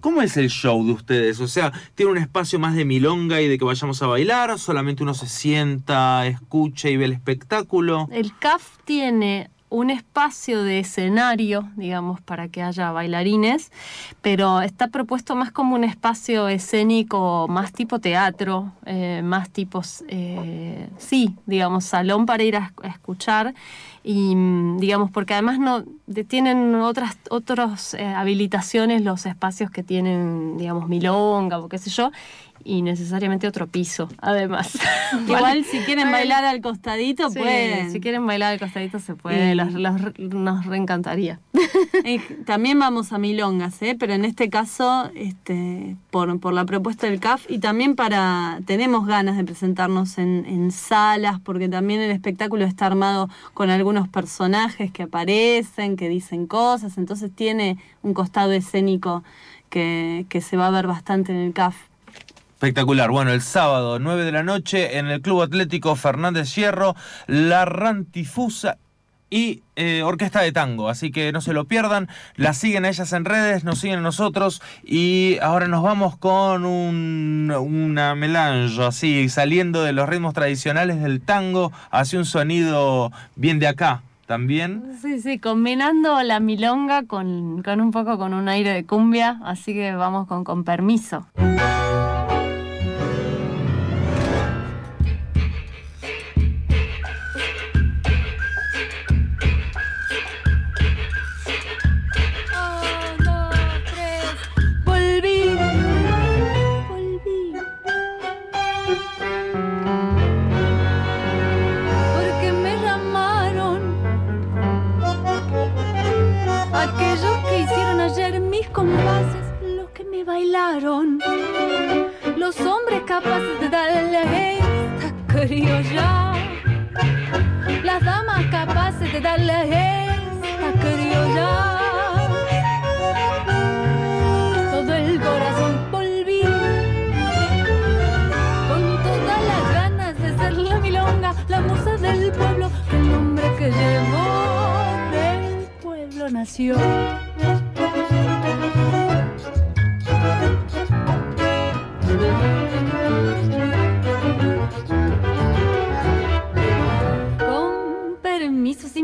¿Cómo 0.00 0.22
es 0.22 0.36
el 0.36 0.48
show 0.48 0.86
de 0.86 0.92
ustedes? 0.92 1.40
O 1.40 1.48
sea, 1.48 1.72
¿tiene 1.96 2.12
un 2.12 2.18
espacio 2.18 2.60
más 2.60 2.76
de 2.76 2.84
milonga 2.84 3.40
y 3.40 3.48
de 3.48 3.58
que 3.58 3.64
vayamos 3.64 4.00
a 4.00 4.06
bailar? 4.06 4.52
¿O 4.52 4.58
solamente 4.58 5.02
uno 5.02 5.12
se 5.12 5.26
sienta, 5.26 6.24
escucha 6.28 6.88
y 6.88 6.96
ve 6.96 7.06
el 7.06 7.12
espectáculo? 7.12 8.08
El 8.12 8.32
CAF 8.38 8.62
tiene 8.84 9.50
un 9.70 9.90
espacio 9.90 10.62
de 10.62 10.80
escenario, 10.80 11.68
digamos, 11.76 12.20
para 12.20 12.48
que 12.48 12.62
haya 12.62 12.90
bailarines, 12.90 13.70
pero 14.22 14.62
está 14.62 14.88
propuesto 14.88 15.36
más 15.36 15.52
como 15.52 15.74
un 15.74 15.84
espacio 15.84 16.48
escénico, 16.48 17.46
más 17.48 17.72
tipo 17.72 17.98
teatro, 17.98 18.72
eh, 18.86 19.20
más 19.22 19.50
tipos, 19.50 20.04
eh, 20.08 20.88
sí, 20.96 21.34
digamos, 21.46 21.84
salón 21.84 22.26
para 22.26 22.42
ir 22.42 22.56
a, 22.56 22.72
escuchar. 22.84 23.54
Y 24.04 24.34
digamos 24.78 25.10
porque 25.10 25.34
además 25.34 25.58
no 25.58 25.84
tienen 26.28 26.74
otras 26.76 27.18
otras 27.28 27.92
eh, 27.92 28.06
habilitaciones 28.06 29.02
los 29.02 29.26
espacios 29.26 29.70
que 29.70 29.82
tienen 29.82 30.56
digamos 30.56 30.88
milonga 30.88 31.58
o 31.58 31.68
qué 31.68 31.76
sé 31.76 31.90
yo 31.90 32.10
y 32.64 32.82
necesariamente 32.82 33.46
otro 33.46 33.66
piso, 33.66 34.08
además. 34.18 34.78
Igual 35.26 35.64
si 35.64 35.78
quieren 35.80 36.10
bailar 36.10 36.44
al 36.44 36.60
costadito, 36.60 37.30
pueden. 37.30 37.90
Si 37.90 38.00
quieren 38.00 38.26
bailar 38.26 38.52
al 38.52 38.58
costadito 38.58 38.98
se 38.98 39.14
puede, 39.14 39.54
nos 39.54 40.66
reencantaría. 40.66 41.40
también 42.46 42.78
vamos 42.78 43.12
a 43.12 43.18
milongas, 43.18 43.80
¿eh? 43.82 43.96
pero 43.98 44.12
en 44.12 44.24
este 44.24 44.50
caso, 44.50 45.10
este, 45.14 45.96
por, 46.10 46.38
por 46.40 46.52
la 46.52 46.64
propuesta 46.64 47.06
del 47.06 47.20
CAF 47.20 47.50
y 47.50 47.58
también 47.58 47.94
para, 47.96 48.60
tenemos 48.66 49.06
ganas 49.06 49.36
de 49.36 49.44
presentarnos 49.44 50.18
en, 50.18 50.44
en 50.46 50.70
salas, 50.70 51.40
porque 51.40 51.68
también 51.68 52.00
el 52.00 52.10
espectáculo 52.10 52.64
está 52.64 52.86
armado 52.86 53.28
con 53.54 53.70
algunos 53.70 54.08
personajes 54.08 54.92
que 54.92 55.04
aparecen, 55.04 55.96
que 55.96 56.08
dicen 56.08 56.46
cosas, 56.46 56.98
entonces 56.98 57.30
tiene 57.34 57.78
un 58.02 58.14
costado 58.14 58.52
escénico 58.52 59.22
que, 59.70 60.26
que 60.28 60.40
se 60.40 60.56
va 60.56 60.68
a 60.68 60.70
ver 60.70 60.86
bastante 60.86 61.32
en 61.32 61.38
el 61.38 61.52
CAF. 61.52 61.76
Espectacular. 62.58 63.08
Bueno, 63.08 63.30
el 63.30 63.40
sábado, 63.40 64.00
9 64.00 64.24
de 64.24 64.32
la 64.32 64.42
noche, 64.42 64.98
en 64.98 65.06
el 65.06 65.22
Club 65.22 65.42
Atlético 65.42 65.94
Fernández 65.94 66.56
Hierro, 66.56 66.96
La 67.28 67.64
Rantifusa 67.64 68.78
y 69.30 69.62
eh, 69.76 70.02
Orquesta 70.02 70.40
de 70.40 70.50
Tango. 70.50 70.88
Así 70.88 71.12
que 71.12 71.30
no 71.30 71.40
se 71.40 71.52
lo 71.52 71.66
pierdan. 71.66 72.08
La 72.34 72.54
siguen 72.54 72.84
a 72.84 72.88
ellas 72.88 73.12
en 73.12 73.24
redes, 73.24 73.62
nos 73.62 73.78
siguen 73.78 74.00
a 74.00 74.02
nosotros. 74.02 74.60
Y 74.82 75.38
ahora 75.40 75.68
nos 75.68 75.84
vamos 75.84 76.16
con 76.16 76.64
un, 76.64 77.54
una 77.56 78.16
melange, 78.16 78.82
así, 78.82 79.28
saliendo 79.28 79.84
de 79.84 79.92
los 79.92 80.08
ritmos 80.08 80.34
tradicionales 80.34 81.00
del 81.00 81.20
tango 81.20 81.70
hacia 81.92 82.18
un 82.18 82.24
sonido 82.24 83.12
bien 83.36 83.60
de 83.60 83.68
acá. 83.68 84.02
También. 84.26 84.98
Sí, 85.00 85.20
sí, 85.20 85.38
combinando 85.38 86.20
la 86.24 86.40
milonga 86.40 87.04
con, 87.04 87.62
con 87.62 87.80
un 87.80 87.92
poco 87.92 88.18
con 88.18 88.34
un 88.34 88.48
aire 88.48 88.74
de 88.74 88.84
cumbia, 88.84 89.40
así 89.44 89.72
que 89.72 89.94
vamos 89.94 90.26
con, 90.26 90.42
con 90.42 90.64
permiso. 90.64 91.24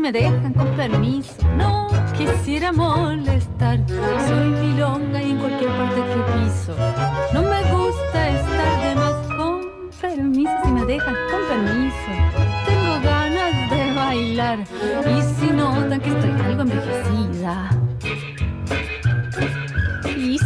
Me 0.05 0.11
dejan 0.11 0.53
con 0.53 0.67
permiso. 0.75 1.33
No 1.57 1.87
quisiera 2.15 2.71
molestar. 2.71 3.79
Soy 4.27 4.49
milonga 4.49 5.19
y 5.19 5.31
en 5.31 5.39
cualquier 5.39 5.71
parte 5.71 6.01
que 6.09 6.19
piso. 6.33 6.75
No 7.33 7.41
me 7.41 7.61
gusta 7.71 8.29
estar 8.29 8.73
de 8.83 8.95
más 9.01 9.27
con 9.35 9.61
permiso. 9.99 10.51
Si 10.63 10.71
me 10.71 10.85
dejan 10.85 11.15
con 11.31 11.41
permiso. 11.49 12.11
Tengo 12.67 12.93
ganas 13.03 13.69
de 13.71 13.93
bailar. 13.95 14.59
Y 15.09 15.21
si 15.39 15.47
notan 15.51 15.99
que 15.99 16.09
estoy 16.09 16.31
algo 16.45 16.61
envejecida. 16.61 17.84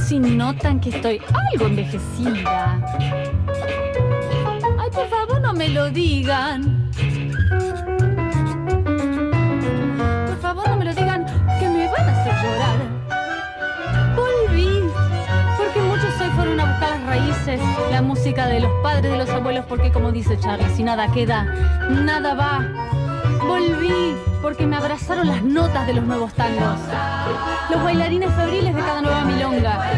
Si 0.09 0.17
notan 0.17 0.79
que 0.79 0.89
estoy 0.89 1.21
algo 1.53 1.67
envejecida. 1.67 2.81
Ay, 4.79 4.89
por 4.91 5.07
favor, 5.07 5.39
no 5.39 5.53
me 5.53 5.69
lo 5.69 5.91
digan. 5.91 6.89
la 17.91 18.01
música 18.01 18.47
de 18.47 18.61
los 18.61 18.71
padres, 18.81 19.11
de 19.11 19.17
los 19.17 19.29
abuelos, 19.29 19.65
porque 19.67 19.91
como 19.91 20.11
dice 20.11 20.37
Charlie, 20.39 20.69
si 20.75 20.83
nada 20.83 21.11
queda, 21.11 21.43
nada 21.89 22.33
va. 22.33 22.67
Volví 23.45 24.28
porque 24.41 24.65
me 24.65 24.77
abrazaron 24.77 25.27
las 25.27 25.43
notas 25.43 25.85
de 25.87 25.93
los 25.93 26.03
nuevos 26.03 26.33
tangos, 26.33 26.79
los 27.69 27.83
bailarines 27.83 28.33
febriles 28.33 28.75
de 28.75 28.81
cada 28.81 29.01
nueva 29.01 29.25
milonga. 29.25 29.91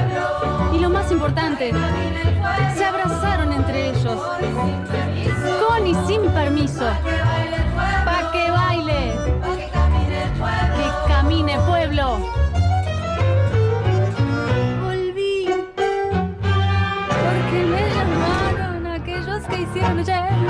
Y 0.73 0.79
lo 0.79 0.89
más 0.89 1.11
importante, 1.11 1.71
se 2.75 2.85
abrazaron 2.85 3.53
entre 3.53 3.89
ellos, 3.89 4.19
con 5.67 5.87
y 5.87 5.95
sin 6.07 6.21
permiso, 6.31 6.85
pa' 8.05 8.31
que 8.31 8.51
baile, 8.51 9.15
que 10.75 11.07
camine 11.07 11.57
pueblo. 11.67 12.41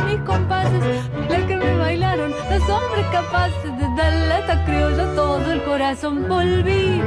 mis 0.05 0.19
compases, 0.21 0.83
las 1.29 1.43
que 1.43 1.55
me 1.55 1.77
bailaron, 1.77 2.31
los 2.31 2.69
hombres 2.69 3.05
capaces 3.11 3.77
de 3.77 3.80
darle 4.01 4.33
a 4.33 4.39
esta 4.39 4.65
criolla 4.65 5.15
todo 5.15 5.51
el 5.51 5.63
corazón. 5.63 6.27
Volví 6.27 7.01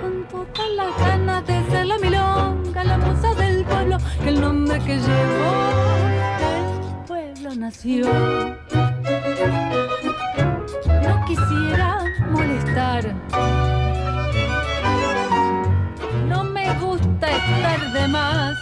con 0.00 0.12
todas 0.30 0.70
las 0.76 0.98
ganas 0.98 1.46
de 1.46 1.64
ser 1.70 1.86
la 1.86 1.98
milonga, 1.98 2.84
la 2.84 2.98
musa 2.98 3.34
del 3.34 3.64
pueblo, 3.64 3.98
que 4.22 4.28
el 4.28 4.40
nombre 4.40 4.78
que 4.80 4.96
llevó 5.06 5.52
el 6.88 7.04
pueblo 7.06 7.54
nació. 7.56 8.06
No 11.06 11.24
quisiera 11.26 11.88
molestar. 12.30 13.14
No 16.28 16.44
me 16.44 16.66
gusta 16.74 17.26
estar 17.40 17.92
de 17.92 18.08
más 18.08 18.56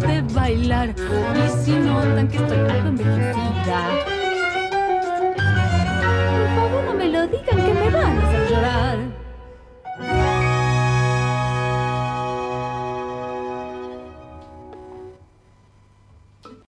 de 0.00 0.22
bailar 0.34 0.90
y 0.90 1.64
si 1.64 1.72
notan 1.72 2.28
que 2.28 2.36
estoy 2.36 2.58
algo 2.58 2.88
envejecida. 2.88 3.80
Por 6.36 6.48
favor 6.56 6.84
no 6.84 6.94
me 6.94 7.08
lo 7.08 7.26
digan 7.26 7.56
que 7.56 7.74
me 7.74 7.90
van 7.90 8.18
a 8.18 8.28
hacer 8.28 8.50
llorar. 8.50 9.17